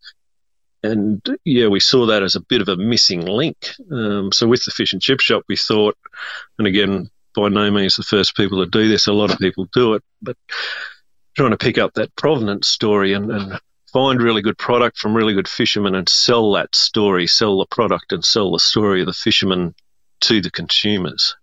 and 0.81 1.39
yeah, 1.43 1.67
we 1.67 1.81
saw 1.81 2.05
that 2.05 2.23
as 2.23 2.35
a 2.35 2.41
bit 2.41 2.61
of 2.61 2.69
a 2.69 2.77
missing 2.77 3.25
link. 3.25 3.57
Um, 3.91 4.31
so 4.31 4.47
with 4.47 4.63
the 4.63 4.71
fish 4.71 4.93
and 4.93 5.01
chip 5.01 5.19
shop, 5.19 5.43
we 5.49 5.57
thought, 5.57 5.97
and 6.57 6.67
again, 6.67 7.09
by 7.35 7.49
no 7.49 7.69
means 7.69 7.95
the 7.95 8.03
first 8.03 8.35
people 8.35 8.63
to 8.63 8.69
do 8.69 8.87
this. 8.87 9.07
A 9.07 9.13
lot 9.13 9.31
of 9.31 9.39
people 9.39 9.67
do 9.73 9.95
it, 9.95 10.03
but 10.21 10.37
trying 11.35 11.51
to 11.51 11.57
pick 11.57 11.77
up 11.77 11.93
that 11.93 12.15
provenance 12.15 12.67
story 12.67 13.13
and, 13.13 13.31
and 13.31 13.59
find 13.91 14.21
really 14.21 14.41
good 14.41 14.57
product 14.57 14.97
from 14.97 15.15
really 15.15 15.33
good 15.33 15.47
fishermen 15.47 15.95
and 15.95 16.07
sell 16.07 16.53
that 16.53 16.75
story, 16.75 17.27
sell 17.27 17.57
the 17.59 17.65
product 17.65 18.11
and 18.11 18.23
sell 18.23 18.51
the 18.51 18.59
story 18.59 19.01
of 19.01 19.07
the 19.07 19.13
fishermen 19.13 19.73
to 20.21 20.41
the 20.41 20.51
consumers. 20.51 21.35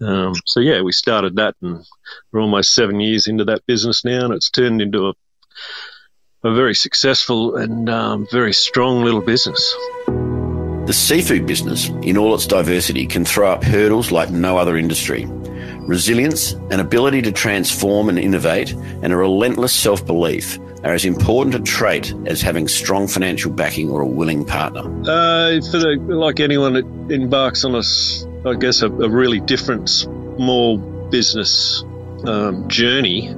Um, 0.00 0.32
so 0.46 0.60
yeah, 0.60 0.82
we 0.82 0.92
started 0.92 1.36
that 1.36 1.56
and 1.60 1.84
we're 2.32 2.40
almost 2.40 2.74
seven 2.74 3.00
years 3.00 3.26
into 3.26 3.44
that 3.46 3.66
business 3.66 4.04
now 4.04 4.24
and 4.24 4.34
it's 4.34 4.50
turned 4.50 4.80
into 4.80 5.08
a 5.08 5.14
a 6.42 6.54
very 6.54 6.74
successful 6.74 7.56
and 7.56 7.88
um, 7.90 8.26
very 8.30 8.52
strong 8.52 9.04
little 9.04 9.20
business. 9.20 9.74
The 10.86 10.92
seafood 10.92 11.46
business, 11.46 11.88
in 12.02 12.16
all 12.16 12.34
its 12.34 12.46
diversity, 12.46 13.06
can 13.06 13.24
throw 13.24 13.50
up 13.52 13.62
hurdles 13.62 14.10
like 14.10 14.30
no 14.30 14.56
other 14.56 14.76
industry. 14.76 15.26
Resilience, 15.80 16.52
an 16.70 16.80
ability 16.80 17.22
to 17.22 17.32
transform 17.32 18.08
and 18.08 18.18
innovate, 18.18 18.72
and 19.02 19.12
a 19.12 19.16
relentless 19.16 19.72
self 19.72 20.04
belief 20.04 20.58
are 20.84 20.94
as 20.94 21.04
important 21.04 21.54
a 21.54 21.60
trait 21.60 22.14
as 22.26 22.40
having 22.40 22.66
strong 22.68 23.06
financial 23.06 23.52
backing 23.52 23.90
or 23.90 24.00
a 24.00 24.06
willing 24.06 24.44
partner. 24.44 24.80
Uh, 25.02 25.60
for 25.70 25.78
the, 25.78 25.96
like 26.08 26.40
anyone 26.40 26.72
that 26.72 26.86
embarks 27.12 27.64
on 27.64 27.74
a, 27.74 28.48
I 28.48 28.54
guess, 28.54 28.82
a, 28.82 28.86
a 28.86 29.08
really 29.08 29.40
different 29.40 29.90
small 29.90 30.78
business 31.10 31.82
um, 32.24 32.66
journey, 32.68 33.34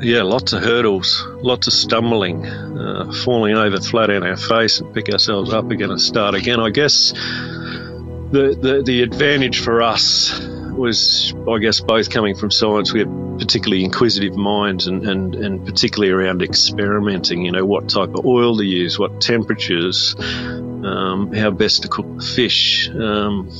yeah, 0.00 0.22
lots 0.22 0.52
of 0.52 0.62
hurdles, 0.62 1.24
lots 1.42 1.66
of 1.66 1.72
stumbling, 1.72 2.46
uh, 2.46 3.12
falling 3.24 3.56
over 3.56 3.80
flat 3.80 4.10
on 4.10 4.22
our 4.22 4.36
face 4.36 4.80
and 4.80 4.92
pick 4.94 5.10
ourselves 5.10 5.52
up 5.52 5.70
again 5.70 5.90
and 5.90 6.00
start 6.00 6.34
again. 6.34 6.58
I 6.58 6.70
guess 6.70 7.12
the, 7.12 8.56
the, 8.60 8.82
the 8.84 9.02
advantage 9.02 9.60
for 9.60 9.82
us 9.82 10.40
was, 10.40 11.34
I 11.48 11.58
guess, 11.58 11.80
both 11.80 12.10
coming 12.10 12.34
from 12.34 12.50
science. 12.50 12.92
We 12.92 13.00
had 13.00 13.38
particularly 13.38 13.84
inquisitive 13.84 14.36
minds 14.36 14.86
and, 14.86 15.06
and, 15.06 15.34
and 15.34 15.66
particularly 15.66 16.12
around 16.12 16.42
experimenting, 16.42 17.44
you 17.44 17.52
know, 17.52 17.66
what 17.66 17.88
type 17.88 18.10
of 18.10 18.24
oil 18.24 18.56
to 18.56 18.64
use, 18.64 18.98
what 18.98 19.20
temperatures, 19.20 20.14
um, 20.18 21.32
how 21.34 21.50
best 21.50 21.82
to 21.82 21.88
cook 21.88 22.06
the 22.18 22.24
fish. 22.24 22.88
Um, 22.88 23.50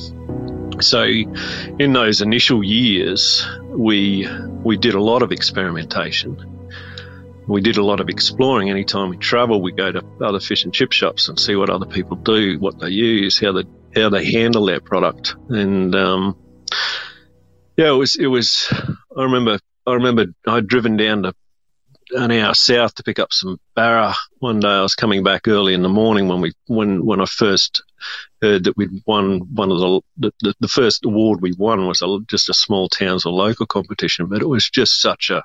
so, 0.81 1.03
in 1.03 1.93
those 1.93 2.21
initial 2.21 2.63
years, 2.63 3.45
we 3.71 4.27
we 4.63 4.77
did 4.77 4.93
a 4.93 5.01
lot 5.01 5.23
of 5.23 5.31
experimentation. 5.31 6.59
We 7.47 7.61
did 7.61 7.77
a 7.77 7.83
lot 7.83 7.99
of 7.99 8.09
exploring. 8.09 8.69
Anytime 8.69 9.09
we 9.09 9.17
travel, 9.17 9.61
we 9.61 9.71
go 9.71 9.91
to 9.91 10.03
other 10.21 10.39
fish 10.39 10.63
and 10.63 10.73
chip 10.73 10.91
shops 10.91 11.27
and 11.27 11.39
see 11.39 11.55
what 11.55 11.69
other 11.69 11.85
people 11.85 12.17
do, 12.17 12.59
what 12.59 12.79
they 12.79 12.89
use, 12.89 13.39
how 13.39 13.53
they 13.53 13.63
how 13.95 14.09
they 14.09 14.31
handle 14.31 14.65
their 14.65 14.79
product. 14.79 15.35
And 15.49 15.95
um, 15.95 16.37
yeah, 17.77 17.89
it 17.89 17.97
was 17.97 18.15
it 18.15 18.27
was. 18.27 18.71
I 19.17 19.23
remember 19.23 19.59
I 19.87 19.93
remember 19.93 20.27
I'd 20.47 20.67
driven 20.67 20.97
down 20.97 21.23
to 21.23 21.33
an 22.13 22.31
hour 22.31 22.53
south 22.53 22.95
to 22.95 23.03
pick 23.03 23.19
up 23.19 23.31
some 23.31 23.59
barra 23.75 24.13
one 24.39 24.59
day. 24.59 24.67
I 24.67 24.81
was 24.81 24.95
coming 24.95 25.23
back 25.23 25.47
early 25.47 25.73
in 25.73 25.81
the 25.81 25.89
morning 25.89 26.27
when 26.27 26.41
we 26.41 26.53
when 26.67 27.05
when 27.05 27.21
I 27.21 27.25
first 27.25 27.83
heard 28.41 28.65
that 28.65 28.77
we'd 28.77 29.03
won 29.05 29.53
one 29.53 29.71
of 29.71 29.79
the 30.17 30.31
the, 30.41 30.53
the 30.59 30.67
first 30.67 31.05
award 31.05 31.41
we 31.41 31.53
won 31.57 31.87
was 31.87 32.01
a, 32.01 32.17
just 32.27 32.49
a 32.49 32.53
small 32.53 32.89
towns 32.89 33.25
or 33.25 33.33
local 33.33 33.65
competition, 33.65 34.27
but 34.27 34.41
it 34.41 34.47
was 34.47 34.69
just 34.69 35.01
such 35.01 35.29
a 35.29 35.43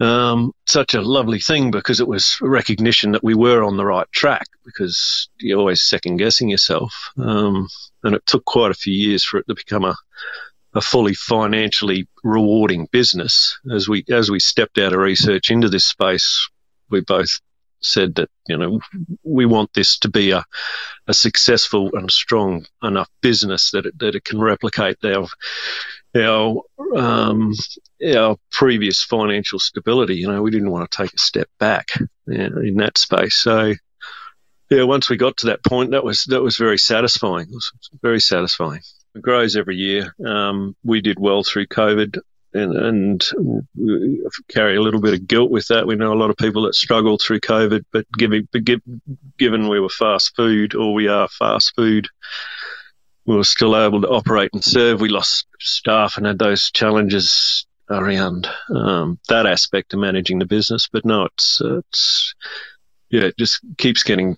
um, 0.00 0.52
such 0.66 0.94
a 0.94 1.02
lovely 1.02 1.40
thing 1.40 1.70
because 1.70 2.00
it 2.00 2.06
was 2.06 2.38
recognition 2.40 3.12
that 3.12 3.24
we 3.24 3.34
were 3.34 3.64
on 3.64 3.76
the 3.76 3.84
right 3.84 4.06
track 4.12 4.46
because 4.64 5.28
you're 5.38 5.58
always 5.58 5.82
second 5.82 6.18
guessing 6.18 6.48
yourself. 6.48 7.10
Um, 7.16 7.68
and 8.04 8.14
it 8.14 8.24
took 8.26 8.44
quite 8.44 8.70
a 8.70 8.74
few 8.74 8.94
years 8.94 9.24
for 9.24 9.38
it 9.38 9.48
to 9.48 9.54
become 9.54 9.84
a, 9.84 9.96
a 10.74 10.80
fully 10.80 11.14
financially 11.14 12.08
rewarding 12.22 12.88
business. 12.90 13.58
As 13.72 13.88
we 13.88 14.04
as 14.10 14.30
we 14.30 14.40
stepped 14.40 14.78
out 14.78 14.92
of 14.92 15.00
research 15.00 15.50
into 15.50 15.68
this 15.68 15.86
space, 15.86 16.48
we 16.90 17.00
both 17.00 17.40
said 17.80 18.16
that 18.16 18.28
you 18.48 18.56
know 18.56 18.80
we 19.22 19.46
want 19.46 19.72
this 19.72 19.98
to 20.00 20.08
be 20.10 20.32
a, 20.32 20.44
a 21.06 21.14
successful 21.14 21.90
and 21.94 22.10
strong 22.10 22.66
enough 22.82 23.08
business 23.20 23.70
that 23.70 23.86
it, 23.86 23.98
that 23.98 24.14
it 24.14 24.24
can 24.24 24.40
replicate 24.40 24.98
our 25.04 25.26
our 26.16 26.62
um, 26.96 27.52
our 28.14 28.36
previous 28.50 29.02
financial 29.02 29.58
stability. 29.58 30.16
You 30.16 30.28
know, 30.28 30.42
we 30.42 30.50
didn't 30.50 30.70
want 30.70 30.90
to 30.90 31.02
take 31.02 31.12
a 31.12 31.18
step 31.18 31.48
back 31.58 31.90
in 32.26 32.76
that 32.76 32.98
space. 32.98 33.36
So 33.36 33.74
yeah, 34.70 34.82
once 34.82 35.08
we 35.08 35.16
got 35.16 35.38
to 35.38 35.46
that 35.46 35.64
point, 35.64 35.92
that 35.92 36.04
was 36.04 36.24
that 36.24 36.42
was 36.42 36.56
very 36.56 36.78
satisfying. 36.78 37.46
It 37.48 37.54
was 37.54 37.72
very 38.02 38.20
satisfying. 38.20 38.82
It 39.18 39.22
grows 39.22 39.56
every 39.56 39.74
year. 39.74 40.14
Um, 40.24 40.76
we 40.84 41.00
did 41.00 41.18
well 41.18 41.42
through 41.42 41.66
COVID 41.66 42.20
and, 42.54 42.76
and 42.76 43.26
carry 44.48 44.76
a 44.76 44.80
little 44.80 45.00
bit 45.00 45.14
of 45.14 45.26
guilt 45.26 45.50
with 45.50 45.66
that. 45.68 45.88
We 45.88 45.96
know 45.96 46.12
a 46.12 46.14
lot 46.14 46.30
of 46.30 46.36
people 46.36 46.62
that 46.62 46.76
struggled 46.76 47.20
through 47.20 47.40
COVID, 47.40 47.84
but 47.92 48.06
given, 48.12 48.48
given 49.36 49.68
we 49.68 49.80
were 49.80 49.88
fast 49.88 50.36
food 50.36 50.76
or 50.76 50.94
we 50.94 51.08
are 51.08 51.26
fast 51.26 51.72
food, 51.74 52.06
we 53.26 53.34
were 53.34 53.42
still 53.42 53.76
able 53.76 54.02
to 54.02 54.08
operate 54.08 54.50
and 54.52 54.62
serve. 54.62 55.00
We 55.00 55.08
lost 55.08 55.48
staff 55.58 56.16
and 56.16 56.24
had 56.24 56.38
those 56.38 56.70
challenges 56.70 57.66
around 57.90 58.48
um, 58.72 59.18
that 59.28 59.46
aspect 59.46 59.94
of 59.94 59.98
managing 59.98 60.38
the 60.38 60.46
business. 60.46 60.88
But 60.92 61.04
no, 61.04 61.24
it's, 61.24 61.60
it's 61.60 62.34
yeah, 63.10 63.22
it 63.22 63.36
just 63.36 63.60
keeps 63.78 64.04
getting 64.04 64.36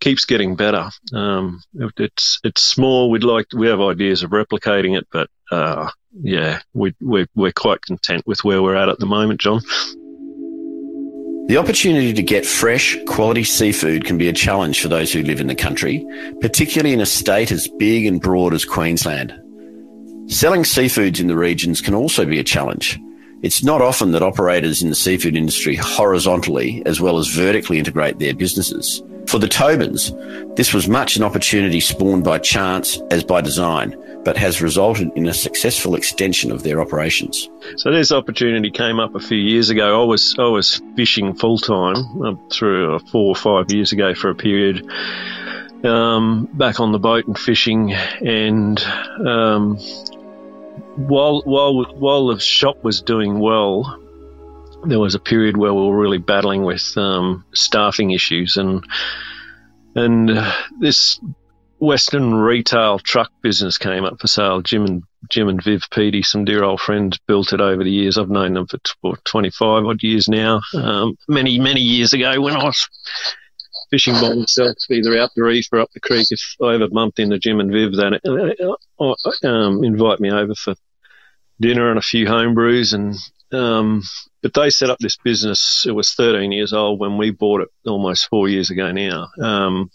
keeps 0.00 0.24
getting 0.24 0.56
better. 0.56 0.90
Um, 1.12 1.62
it's 1.74 2.40
it's 2.42 2.62
small. 2.62 3.10
We'd 3.10 3.24
like 3.24 3.46
we 3.54 3.68
have 3.68 3.80
ideas 3.80 4.22
of 4.22 4.30
replicating 4.30 4.98
it, 4.98 5.06
but 5.12 5.28
uh, 5.50 5.90
yeah, 6.22 6.60
we 6.74 6.94
we're 7.00 7.28
we're 7.34 7.52
quite 7.52 7.82
content 7.82 8.26
with 8.26 8.44
where 8.44 8.62
we're 8.62 8.76
at 8.76 8.88
at 8.88 8.98
the 8.98 9.06
moment, 9.06 9.40
John. 9.40 9.60
The 11.48 11.56
opportunity 11.56 12.12
to 12.12 12.22
get 12.22 12.46
fresh, 12.46 12.96
quality 13.06 13.42
seafood 13.42 14.04
can 14.04 14.16
be 14.16 14.28
a 14.28 14.32
challenge 14.32 14.80
for 14.80 14.86
those 14.86 15.12
who 15.12 15.22
live 15.22 15.40
in 15.40 15.48
the 15.48 15.54
country, 15.54 16.06
particularly 16.40 16.92
in 16.92 17.00
a 17.00 17.06
state 17.06 17.50
as 17.50 17.66
big 17.78 18.06
and 18.06 18.20
broad 18.20 18.54
as 18.54 18.64
Queensland. 18.64 19.32
Selling 20.28 20.62
seafoods 20.62 21.18
in 21.18 21.26
the 21.26 21.36
regions 21.36 21.80
can 21.80 21.92
also 21.92 22.24
be 22.24 22.38
a 22.38 22.44
challenge. 22.44 23.00
It's 23.42 23.64
not 23.64 23.82
often 23.82 24.12
that 24.12 24.22
operators 24.22 24.80
in 24.80 24.90
the 24.90 24.94
seafood 24.94 25.34
industry 25.34 25.74
horizontally 25.74 26.84
as 26.86 27.00
well 27.00 27.18
as 27.18 27.26
vertically 27.26 27.78
integrate 27.78 28.20
their 28.20 28.34
businesses. 28.34 29.02
For 29.30 29.38
the 29.38 29.46
Tobins, 29.46 30.10
this 30.56 30.74
was 30.74 30.88
much 30.88 31.16
an 31.16 31.22
opportunity 31.22 31.78
spawned 31.78 32.24
by 32.24 32.38
chance 32.38 33.00
as 33.12 33.22
by 33.22 33.40
design, 33.40 33.96
but 34.24 34.36
has 34.36 34.60
resulted 34.60 35.12
in 35.14 35.28
a 35.28 35.32
successful 35.32 35.94
extension 35.94 36.50
of 36.50 36.64
their 36.64 36.80
operations. 36.80 37.48
So 37.76 37.92
this 37.92 38.10
opportunity 38.10 38.72
came 38.72 38.98
up 38.98 39.14
a 39.14 39.20
few 39.20 39.38
years 39.38 39.70
ago. 39.70 40.02
I 40.02 40.04
was 40.04 40.34
I 40.36 40.48
was 40.48 40.82
fishing 40.96 41.34
full 41.34 41.58
time 41.58 42.22
uh, 42.24 42.34
through 42.50 42.96
uh, 42.96 42.98
four 42.98 43.28
or 43.28 43.36
five 43.36 43.70
years 43.70 43.92
ago 43.92 44.16
for 44.16 44.30
a 44.30 44.34
period. 44.34 44.84
Um, 45.84 46.48
back 46.54 46.80
on 46.80 46.90
the 46.90 46.98
boat 46.98 47.28
and 47.28 47.38
fishing, 47.38 47.92
and 47.92 48.80
um, 49.24 49.76
while 50.96 51.42
while 51.44 51.84
while 51.94 52.26
the 52.26 52.40
shop 52.40 52.82
was 52.82 53.00
doing 53.00 53.38
well, 53.38 53.96
there 54.84 55.00
was 55.00 55.14
a 55.14 55.20
period 55.20 55.56
where 55.56 55.74
we 55.74 55.80
were 55.80 55.98
really 55.98 56.18
battling 56.18 56.64
with 56.64 56.96
um, 56.96 57.44
staffing 57.54 58.10
issues, 58.10 58.56
and 58.56 58.84
and 59.94 60.30
uh, 60.30 60.52
this 60.78 61.20
Western 61.78 62.34
retail 62.34 62.98
truck 62.98 63.30
business 63.42 63.78
came 63.78 64.04
up 64.04 64.20
for 64.20 64.26
sale. 64.26 64.62
Jim 64.62 64.84
and 64.84 65.02
Jim 65.28 65.48
and 65.48 65.62
Viv 65.62 65.82
Petey, 65.90 66.22
some 66.22 66.44
dear 66.44 66.64
old 66.64 66.80
friends, 66.80 67.18
built 67.26 67.52
it 67.52 67.60
over 67.60 67.84
the 67.84 67.90
years. 67.90 68.18
I've 68.18 68.30
known 68.30 68.54
them 68.54 68.66
for 68.66 69.16
25 69.24 69.84
odd 69.84 70.02
years 70.02 70.28
now. 70.28 70.60
Um, 70.74 71.16
many 71.28 71.58
many 71.58 71.80
years 71.80 72.12
ago, 72.12 72.40
when 72.40 72.56
I 72.56 72.64
was 72.64 72.88
fishing 73.90 74.14
by 74.14 74.34
myself, 74.34 74.76
either 74.88 75.18
out 75.18 75.30
the 75.34 75.42
reef 75.42 75.66
or 75.72 75.80
up 75.80 75.90
the 75.92 76.00
creek. 76.00 76.26
If 76.30 76.40
I 76.62 76.74
ever 76.74 76.88
bumped 76.88 77.18
into 77.18 77.38
Jim 77.38 77.60
and 77.60 77.72
Viv, 77.72 77.96
then 77.96 78.14
uh, 78.14 78.74
uh, 79.00 79.46
um, 79.48 79.84
invite 79.84 80.20
me 80.20 80.30
over 80.30 80.54
for 80.54 80.74
dinner 81.60 81.90
and 81.90 81.98
a 81.98 82.02
few 82.02 82.26
home 82.26 82.54
brews. 82.54 82.92
And 82.92 83.16
um, 83.52 84.02
but 84.42 84.54
they 84.54 84.70
set 84.70 84.90
up 84.90 84.98
this 84.98 85.16
business. 85.16 85.84
It 85.86 85.92
was 85.92 86.14
13 86.14 86.52
years 86.52 86.72
old 86.72 86.98
when 86.98 87.18
we 87.18 87.30
bought 87.30 87.62
it, 87.62 87.68
almost 87.86 88.28
four 88.28 88.48
years 88.48 88.70
ago 88.70 88.92
now. 88.92 89.28
Um, 89.40 89.90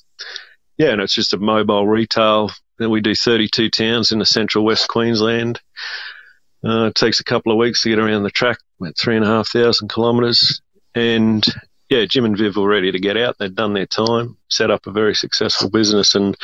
yeah, 0.78 0.90
and 0.92 1.02
it's 1.02 1.16
just 1.16 1.34
a 1.34 1.38
mobile 1.38 1.88
retail. 1.88 2.52
We 2.78 3.02
do 3.02 3.16
32 3.16 3.70
towns 3.70 4.12
in 4.12 4.20
the 4.20 4.26
central 4.26 4.66
west 4.66 4.90
Queensland. 4.90 5.62
Uh, 6.64 6.88
it 6.88 6.96
takes 6.96 7.20
a 7.20 7.24
couple 7.24 7.52
of 7.52 7.58
weeks 7.58 7.84
to 7.84 7.90
get 7.90 8.00
around 8.00 8.24
the 8.24 8.32
track, 8.32 8.58
about 8.80 8.98
three 8.98 9.16
and 9.16 9.24
a 9.24 9.28
half 9.28 9.50
thousand 9.50 9.90
kilometres. 9.90 10.62
And 10.94 11.46
yeah, 11.90 12.06
Jim 12.06 12.26
and 12.26 12.38
Viv 12.38 12.56
were 12.56 12.68
ready 12.68 12.92
to 12.92 13.00
get 13.00 13.18
out. 13.18 13.38
They'd 13.38 13.56
done 13.56 13.74
their 13.74 13.86
time, 13.86 14.38
set 14.50 14.72
up 14.72 14.88
a 14.88 14.92
very 14.92 15.16
successful 15.16 15.70
business, 15.70 16.16
and 16.16 16.36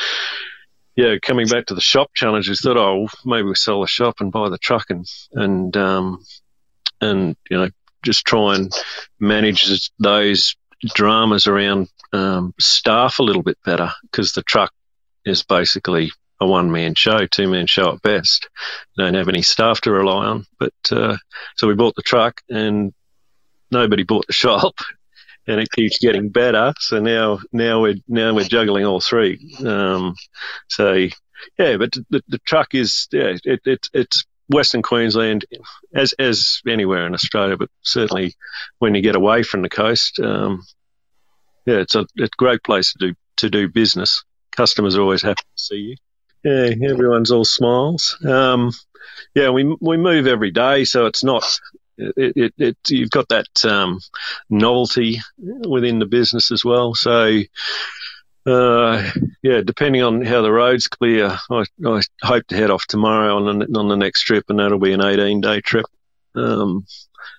yeah, 0.96 1.16
coming 1.20 1.48
back 1.48 1.66
to 1.66 1.74
the 1.74 1.80
shop 1.80 2.10
challenge, 2.14 2.48
we 2.48 2.56
thought, 2.56 2.76
oh, 2.76 3.08
maybe 3.24 3.48
we 3.48 3.54
sell 3.54 3.80
the 3.80 3.86
shop 3.86 4.16
and 4.20 4.30
buy 4.30 4.48
the 4.48 4.58
truck 4.58 4.90
and 4.90 5.06
and 5.32 5.76
um, 5.76 6.24
and 7.02 7.36
you 7.50 7.58
know 7.58 7.68
just 8.02 8.24
try 8.24 8.54
and 8.56 8.72
manage 9.20 9.90
those 9.98 10.56
dramas 10.94 11.46
around 11.46 11.88
um, 12.12 12.54
staff 12.58 13.18
a 13.18 13.22
little 13.22 13.42
bit 13.42 13.58
better 13.64 13.92
because 14.02 14.32
the 14.32 14.42
truck 14.42 14.72
is 15.24 15.42
basically 15.42 16.10
a 16.40 16.46
one 16.46 16.72
man 16.72 16.94
show, 16.94 17.26
two 17.26 17.48
man 17.48 17.66
show 17.66 17.92
at 17.92 18.02
best. 18.02 18.48
Don't 18.96 19.14
have 19.14 19.28
any 19.28 19.42
staff 19.42 19.80
to 19.82 19.92
rely 19.92 20.26
on. 20.26 20.46
But 20.58 20.72
uh, 20.90 21.16
so 21.56 21.68
we 21.68 21.74
bought 21.74 21.94
the 21.94 22.02
truck 22.02 22.40
and 22.50 22.92
nobody 23.70 24.02
bought 24.02 24.26
the 24.26 24.32
shop 24.44 24.74
and 25.46 25.60
it 25.60 25.70
keeps 25.70 25.98
getting 25.98 26.28
better. 26.28 26.74
So 26.78 27.00
now, 27.00 27.38
now 27.52 27.80
we're 27.80 27.96
now 28.08 28.34
we're 28.34 28.44
juggling 28.44 28.84
all 28.84 29.00
three. 29.00 29.56
Um, 29.64 30.16
so 30.68 30.94
yeah, 31.58 31.76
but 31.76 31.92
the, 32.10 32.22
the 32.28 32.38
truck 32.38 32.74
is 32.74 33.08
yeah, 33.12 33.36
it, 33.44 33.60
it, 33.64 33.88
it's 33.92 34.24
Western 34.52 34.82
Queensland 34.82 35.44
as 35.94 36.14
as 36.18 36.60
anywhere 36.66 37.06
in 37.06 37.14
Australia, 37.14 37.56
but 37.56 37.70
certainly 37.82 38.34
when 38.78 38.94
you 38.94 39.02
get 39.02 39.16
away 39.16 39.42
from 39.42 39.62
the 39.62 39.68
coast, 39.68 40.20
um, 40.20 40.62
yeah, 41.66 41.76
it's 41.76 41.94
a 41.94 42.06
it's 42.16 42.34
a 42.34 42.38
great 42.38 42.62
place 42.62 42.92
to 42.92 43.08
do 43.08 43.14
to 43.36 43.50
do 43.50 43.68
business. 43.68 44.24
Customers 44.54 44.96
are 44.96 45.02
always 45.02 45.22
happy 45.22 45.42
to 45.42 45.62
see 45.62 45.76
you. 45.76 45.96
Yeah, 46.44 46.90
everyone's 46.90 47.30
all 47.30 47.44
smiles. 47.44 48.18
Um, 48.24 48.72
yeah, 49.34 49.50
we 49.50 49.76
we 49.80 49.96
move 49.96 50.26
every 50.26 50.50
day, 50.50 50.84
so 50.84 51.06
it's 51.06 51.24
not 51.24 51.44
it, 51.98 52.32
it, 52.36 52.54
it, 52.58 52.76
you've 52.88 53.10
got 53.10 53.28
that 53.28 53.64
um, 53.64 54.00
novelty 54.50 55.20
within 55.38 55.98
the 55.98 56.06
business 56.06 56.50
as 56.50 56.64
well. 56.64 56.94
So, 56.94 57.40
uh, 58.46 59.10
yeah, 59.42 59.60
depending 59.64 60.02
on 60.02 60.24
how 60.24 60.42
the 60.42 60.52
road's 60.52 60.88
clear, 60.88 61.38
I, 61.50 61.64
I 61.84 62.00
hope 62.22 62.46
to 62.48 62.56
head 62.56 62.70
off 62.70 62.86
tomorrow 62.86 63.36
on 63.36 63.58
the, 63.58 63.78
on 63.78 63.88
the 63.88 63.96
next 63.96 64.22
trip, 64.22 64.44
and 64.48 64.58
that'll 64.58 64.78
be 64.78 64.92
an 64.92 65.02
18 65.02 65.40
day 65.40 65.60
trip. 65.60 65.86
Um, 66.34 66.86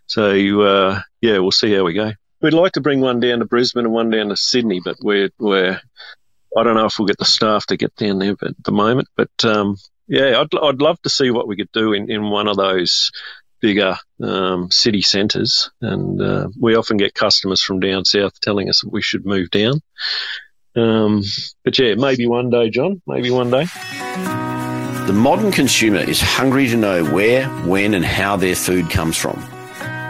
so, 0.06 0.32
uh, 0.62 1.02
yeah, 1.22 1.40
we'll 1.40 1.52
see 1.52 1.74
how 1.74 1.84
we 1.84 1.94
go. 1.94 2.12
We'd 2.42 2.54
like 2.54 2.74
to 2.74 2.82
bring 2.82 3.02
one 3.02 3.20
down 3.20 3.40
to 3.40 3.46
Brisbane 3.46 3.86
and 3.86 3.94
one 3.94 4.10
down 4.10 4.30
to 4.30 4.38
Sydney, 4.38 4.82
but 4.84 4.98
we're, 5.02 5.30
we're 5.40 5.80
I 6.56 6.64
don't 6.64 6.76
know 6.76 6.86
if 6.86 7.00
we'll 7.00 7.08
get 7.08 7.18
the 7.18 7.26
staff 7.26 7.66
to 7.68 7.78
get 7.78 7.96
down 7.96 8.20
there 8.20 8.36
at 8.42 8.64
the 8.64 8.72
moment, 8.72 9.08
but 9.16 9.32
um, 9.44 9.78
yeah, 10.08 10.42
I'd, 10.42 10.56
I'd 10.62 10.82
love 10.82 11.02
to 11.02 11.10
see 11.10 11.32
what 11.32 11.48
we 11.48 11.56
could 11.56 11.72
do 11.72 11.94
in, 11.94 12.12
in 12.12 12.30
one 12.30 12.48
of 12.48 12.58
those 12.58 13.12
bigger 13.62 13.98
um, 14.22 14.70
city 14.70 15.02
centres, 15.02 15.72
and 15.82 16.22
uh, 16.22 16.50
we 16.60 16.76
often 16.76 16.98
get 16.98 17.14
customers 17.14 17.62
from 17.62 17.80
down 17.80 18.06
south 18.06 18.40
telling 18.40 18.70
us 18.70 18.82
that 18.82 18.92
we 18.92 19.02
should 19.02 19.26
move 19.26 19.50
down. 19.50 19.80
Um, 20.76 21.24
but 21.64 21.78
yeah, 21.78 21.96
maybe 21.96 22.26
one 22.26 22.50
day, 22.50 22.70
John. 22.70 23.02
Maybe 23.08 23.30
one 23.30 23.52
day. 23.52 23.66
The 25.06 25.14
modern 25.14 25.52
consumer 25.52 26.00
is 26.00 26.22
hungry 26.22 26.68
to 26.68 26.78
know 26.78 27.04
where, 27.04 27.48
when, 27.66 27.94
and 27.94 28.06
how 28.06 28.38
their 28.38 28.56
food 28.56 28.90
comes 28.90 29.18
from. 29.18 29.40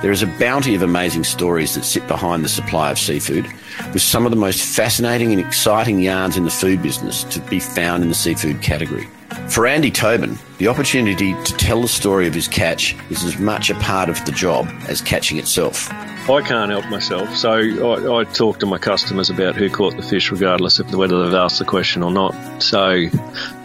There 0.01 0.11
is 0.11 0.21
a 0.21 0.27
bounty 0.27 0.75
of 0.75 0.81
amazing 0.81 1.23
stories 1.23 1.75
that 1.75 1.83
sit 1.83 2.07
behind 2.07 2.43
the 2.43 2.49
supply 2.49 2.91
of 2.91 2.99
seafood, 2.99 3.47
with 3.91 4.01
some 4.01 4.25
of 4.25 4.31
the 4.31 4.37
most 4.37 4.63
fascinating 4.63 5.31
and 5.31 5.39
exciting 5.39 5.99
yarns 5.99 6.37
in 6.37 6.43
the 6.43 6.51
food 6.51 6.81
business 6.81 7.23
to 7.25 7.39
be 7.41 7.59
found 7.59 8.03
in 8.03 8.09
the 8.09 8.15
seafood 8.15 8.61
category. 8.61 9.07
For 9.49 9.67
Andy 9.67 9.91
Tobin, 9.91 10.37
the 10.57 10.67
opportunity 10.67 11.33
to 11.33 11.53
tell 11.57 11.81
the 11.81 11.87
story 11.87 12.27
of 12.27 12.33
his 12.33 12.47
catch 12.47 12.95
is 13.09 13.23
as 13.23 13.39
much 13.39 13.69
a 13.69 13.75
part 13.75 14.09
of 14.09 14.23
the 14.25 14.31
job 14.31 14.67
as 14.87 15.01
catching 15.01 15.37
itself. 15.37 15.91
I 16.29 16.41
can't 16.41 16.71
help 16.71 16.87
myself, 16.89 17.35
so 17.35 17.51
I, 17.51 18.21
I, 18.21 18.23
talk 18.23 18.59
to 18.61 18.65
my 18.65 18.77
customers 18.77 19.29
about 19.29 19.55
who 19.55 19.69
caught 19.69 19.97
the 19.97 20.03
fish, 20.03 20.31
regardless 20.31 20.79
of 20.79 20.93
whether 20.93 21.21
they've 21.25 21.33
asked 21.33 21.59
the 21.59 21.65
question 21.65 22.01
or 22.01 22.11
not. 22.11 22.33
So 22.63 23.07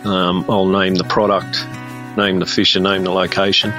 um, 0.04 0.44
I'll 0.48 0.66
name 0.66 0.96
the 0.96 1.04
product, 1.04 1.64
name 2.16 2.40
the 2.40 2.46
fish, 2.46 2.74
and 2.74 2.82
name 2.82 3.04
the 3.04 3.12
location. 3.12 3.70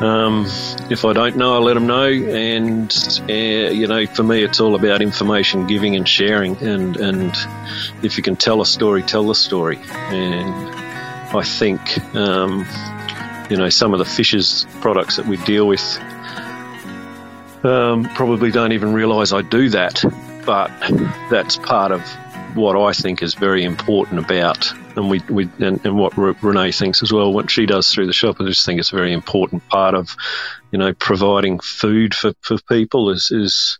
Um, 0.00 0.46
if 0.90 1.04
I 1.04 1.12
don't 1.12 1.36
know, 1.36 1.54
I'll 1.54 1.62
let 1.62 1.74
them 1.74 1.86
know. 1.86 2.06
And 2.06 2.92
uh, 3.28 3.32
you 3.32 3.86
know, 3.86 4.06
for 4.06 4.22
me, 4.22 4.42
it's 4.42 4.60
all 4.60 4.74
about 4.74 5.02
information 5.02 5.66
giving 5.66 5.96
and 5.96 6.08
sharing. 6.08 6.56
And 6.56 6.96
and 6.96 7.34
if 8.02 8.16
you 8.16 8.22
can 8.22 8.36
tell 8.36 8.60
a 8.60 8.66
story, 8.66 9.02
tell 9.02 9.26
the 9.26 9.34
story. 9.34 9.78
And 9.90 10.74
I 11.34 11.42
think, 11.42 11.80
um, 12.14 12.66
you 13.48 13.56
know, 13.56 13.68
some 13.68 13.92
of 13.92 13.98
the 13.98 14.04
fishers 14.04 14.66
products 14.80 15.16
that 15.16 15.26
we 15.26 15.36
deal 15.38 15.66
with 15.66 15.82
um, 17.64 18.04
probably 18.14 18.50
don't 18.50 18.72
even 18.72 18.92
realise 18.92 19.32
I 19.32 19.42
do 19.42 19.68
that, 19.70 20.02
but 20.44 20.70
that's 21.30 21.56
part 21.56 21.92
of 21.92 22.02
what 22.54 22.76
I 22.76 22.92
think 22.92 23.22
is 23.22 23.34
very 23.34 23.64
important 23.64 24.18
about, 24.18 24.72
and 24.96 25.08
we, 25.08 25.20
we 25.28 25.48
and, 25.58 25.84
and 25.84 25.96
what 25.96 26.16
Renee 26.16 26.72
thinks 26.72 27.02
as 27.02 27.12
well. 27.12 27.32
What 27.32 27.50
she 27.50 27.66
does 27.66 27.92
through 27.92 28.06
the 28.06 28.12
shop, 28.12 28.36
I 28.40 28.44
just 28.44 28.64
think 28.66 28.80
it's 28.80 28.92
a 28.92 28.96
very 28.96 29.12
important 29.12 29.68
part 29.68 29.94
of, 29.94 30.16
you 30.70 30.78
know, 30.78 30.92
providing 30.92 31.60
food 31.60 32.14
for, 32.14 32.32
for 32.40 32.58
people. 32.68 33.10
Is 33.10 33.30
is 33.30 33.78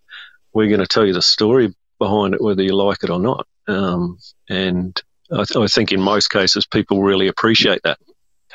we're 0.53 0.69
going 0.69 0.81
to 0.81 0.87
tell 0.87 1.07
you 1.07 1.13
the 1.13 1.23
story 1.23 1.75
behind 1.99 2.35
it, 2.35 2.43
whether 2.43 2.63
you 2.63 2.75
like 2.75 3.05
it 3.05 3.11
or 3.11 3.21
not. 3.21 3.47
Um, 3.69 4.19
and 4.49 5.01
I, 5.31 5.45
th- 5.45 5.57
I, 5.57 5.67
think 5.67 5.93
in 5.93 6.01
most 6.01 6.29
cases 6.29 6.67
people 6.67 7.03
really 7.03 7.29
appreciate 7.29 7.83
that. 7.85 7.99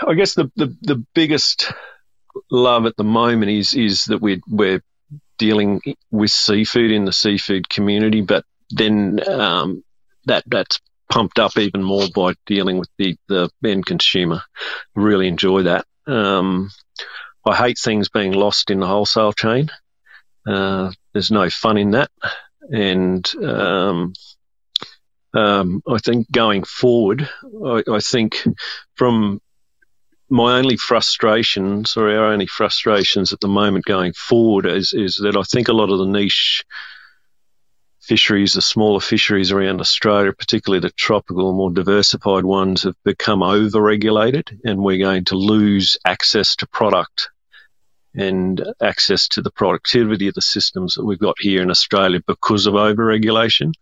I 0.06 0.14
guess 0.14 0.36
the, 0.36 0.52
the, 0.56 0.76
the 0.82 1.06
biggest 1.16 1.72
love 2.52 2.86
at 2.86 2.96
the 2.98 3.04
moment 3.04 3.52
is 3.52 3.74
is 3.74 4.06
that 4.06 4.22
we're 4.22 4.42
we're 4.48 4.82
dealing 5.38 5.82
with 6.12 6.32
seafood 6.32 6.92
in 6.92 7.06
the 7.06 7.14
seafood 7.14 7.70
community, 7.70 8.22
but 8.22 8.44
then 8.70 9.20
um, 9.28 9.84
that 10.28 10.44
that's 10.48 10.80
pumped 11.10 11.40
up 11.40 11.58
even 11.58 11.84
more 11.84 12.08
by 12.14 12.34
dealing 12.46 12.78
with 12.78 12.90
the, 12.98 13.18
the 13.28 13.50
end 13.64 13.86
consumer. 13.86 14.42
Really 14.96 15.28
enjoy 15.28 15.64
that. 15.64 15.86
Um, 16.06 16.70
I 17.46 17.56
hate 17.56 17.80
things 17.80 18.10
being 18.10 18.34
lost 18.34 18.72
in 18.72 18.80
the 18.80 18.88
wholesale 18.88 19.34
chain. 19.34 19.70
Uh, 20.46 20.92
there's 21.14 21.32
no 21.32 21.50
fun 21.50 21.78
in 21.78 21.92
that, 21.92 22.10
and 22.70 23.30
um, 23.44 24.14
um, 25.34 25.82
I 25.88 25.98
think 25.98 26.32
going 26.32 26.64
forward, 26.64 27.30
I, 27.66 27.84
I, 27.90 28.00
think 28.00 28.44
from 28.96 29.42
my 30.30 30.58
only 30.58 30.78
frustrations, 30.78 31.98
or 31.98 32.10
our 32.10 32.32
only 32.32 32.48
frustrations 32.48 33.34
at 33.34 33.42
the 33.42 33.50
moment 33.50 33.86
going 33.86 34.14
forward, 34.14 34.66
is, 34.66 34.94
is 34.94 35.18
that 35.18 35.36
I 35.38 35.44
think 35.44 35.68
a 35.68 35.74
lot 35.74 35.92
of 35.92 36.00
the 36.00 36.06
niche 36.06 36.64
fisheries, 38.08 38.54
the 38.54 38.62
smaller 38.62 39.02
fisheries 39.02 39.52
around 39.52 39.82
Australia, 39.82 40.32
particularly 40.32 40.80
the 40.80 40.92
tropical, 40.92 41.52
more 41.54 41.72
diversified 41.72 42.46
ones, 42.46 42.84
have 42.84 42.96
become 43.04 43.44
over-regulated, 43.44 44.62
and 44.64 44.80
we're 44.80 44.98
going 44.98 45.26
to 45.26 45.36
lose 45.36 45.98
access 46.06 46.56
to 46.56 46.68
product 46.68 47.30
and 48.16 48.64
access 48.82 49.28
to 49.28 49.42
the 49.42 49.52
productivity 49.52 50.28
of 50.28 50.34
the 50.34 50.42
systems 50.42 50.96
that 50.96 51.06
we've 51.06 51.20
got 51.20 51.36
here 51.40 51.62
in 51.62 51.70
Australia 51.70 52.20
because 52.26 52.66
of 52.66 52.76
over-regulation. 52.76 53.74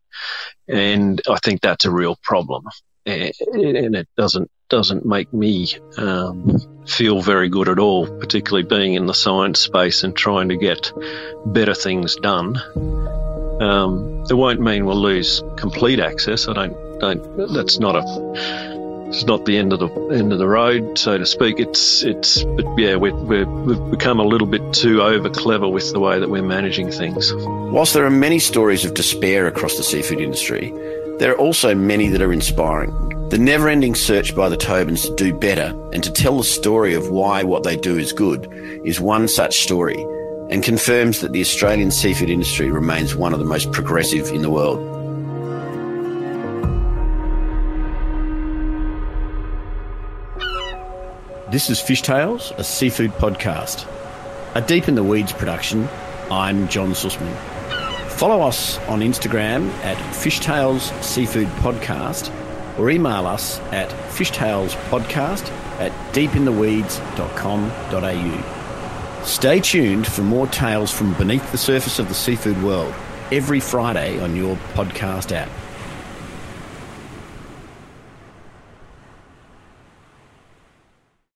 And 0.67 1.21
I 1.29 1.37
think 1.37 1.61
that's 1.61 1.85
a 1.85 1.91
real 1.91 2.17
problem. 2.21 2.65
And 3.05 3.31
it 3.95 4.07
doesn't 4.17 4.49
doesn't 4.67 5.05
make 5.05 5.31
me 5.31 5.67
um, 5.97 6.57
feel 6.87 7.21
very 7.21 7.49
good 7.49 7.69
at 7.69 7.77
all, 7.77 8.07
particularly 8.07 8.67
being 8.67 8.95
in 8.95 9.05
the 9.05 9.13
science 9.13 9.59
space 9.59 10.03
and 10.03 10.15
trying 10.15 10.49
to 10.49 10.57
get 10.57 10.91
better 11.45 11.75
things 11.75 12.15
done. 12.15 12.55
Um, 13.59 14.25
it 14.29 14.33
won't 14.33 14.59
mean 14.59 14.85
we'll 14.85 15.01
lose 15.01 15.43
complete 15.55 15.99
access. 15.99 16.47
I 16.47 16.53
don't 16.53 16.99
don't. 16.99 17.53
That's 17.53 17.79
not 17.79 17.95
a 17.95 19.05
it's 19.07 19.23
not 19.23 19.45
the 19.45 19.57
end 19.57 19.71
of 19.71 19.79
the 19.79 19.89
end 20.11 20.33
of 20.33 20.39
the 20.39 20.47
road, 20.47 20.97
so 20.97 21.17
to 21.17 21.25
speak. 21.25 21.59
It's 21.59 22.03
it's 22.03 22.43
but 22.43 22.65
yeah, 22.77 22.95
we 22.95 23.11
have 23.11 23.91
become 23.91 24.19
a 24.19 24.25
little 24.25 24.47
bit 24.47 24.73
too 24.73 25.01
over 25.01 25.29
clever 25.29 25.67
with 25.67 25.91
the 25.93 25.99
way 25.99 26.19
that 26.19 26.29
we're 26.29 26.43
managing 26.43 26.91
things. 26.91 27.31
Whilst 27.33 27.93
there 27.93 28.05
are 28.05 28.09
many 28.09 28.39
stories 28.39 28.83
of 28.83 28.93
despair 28.93 29.47
across 29.47 29.77
the 29.77 29.83
seafood 29.83 30.19
industry, 30.19 30.71
there 31.19 31.31
are 31.31 31.37
also 31.37 31.75
many 31.75 32.09
that 32.09 32.21
are 32.21 32.33
inspiring. 32.33 32.91
The 33.29 33.37
never-ending 33.39 33.95
search 33.95 34.35
by 34.35 34.49
the 34.49 34.57
Tobins 34.57 35.03
to 35.03 35.15
do 35.15 35.33
better 35.33 35.73
and 35.93 36.03
to 36.03 36.11
tell 36.11 36.37
the 36.37 36.43
story 36.43 36.93
of 36.93 37.09
why 37.09 37.43
what 37.43 37.63
they 37.63 37.75
do 37.75 37.97
is 37.97 38.13
good 38.13 38.47
is 38.83 38.99
one 38.99 39.27
such 39.27 39.63
story 39.63 39.95
and 40.49 40.63
confirms 40.63 41.21
that 41.21 41.31
the 41.31 41.41
Australian 41.41 41.91
seafood 41.91 42.29
industry 42.29 42.71
remains 42.71 43.15
one 43.15 43.33
of 43.33 43.39
the 43.39 43.45
most 43.45 43.71
progressive 43.71 44.29
in 44.29 44.41
the 44.41 44.49
world. 44.49 44.79
This 51.51 51.69
is 51.69 51.79
Fish 51.79 52.01
Tales, 52.01 52.51
a 52.57 52.63
seafood 52.63 53.11
podcast. 53.11 53.87
A 54.55 54.61
Deep 54.61 54.87
in 54.87 54.95
the 54.95 55.03
Weeds 55.03 55.33
production. 55.33 55.87
I'm 56.31 56.67
John 56.67 56.91
Sussman. 56.91 57.35
Follow 58.09 58.41
us 58.41 58.79
on 58.87 59.01
Instagram 59.01 59.69
at 59.83 59.97
Fishtails 60.13 60.91
Seafood 61.03 61.47
Podcast 61.59 62.31
or 62.77 62.89
email 62.89 63.27
us 63.27 63.59
at 63.71 63.89
fishtalespodcast 64.09 65.49
at 65.79 65.91
deepintheweeds.com.au. 66.13 68.54
Stay 69.25 69.59
tuned 69.59 70.05
for 70.05 70.21
more 70.21 70.45
tales 70.47 70.91
from 70.91 71.15
beneath 71.15 71.51
the 71.51 71.57
surface 71.57 71.97
of 71.97 72.07
the 72.07 72.13
seafood 72.13 72.61
world 72.61 72.93
every 73.31 73.59
Friday 73.59 74.19
on 74.19 74.35
your 74.35 74.55
podcast 74.75 75.31
app. 75.35 75.49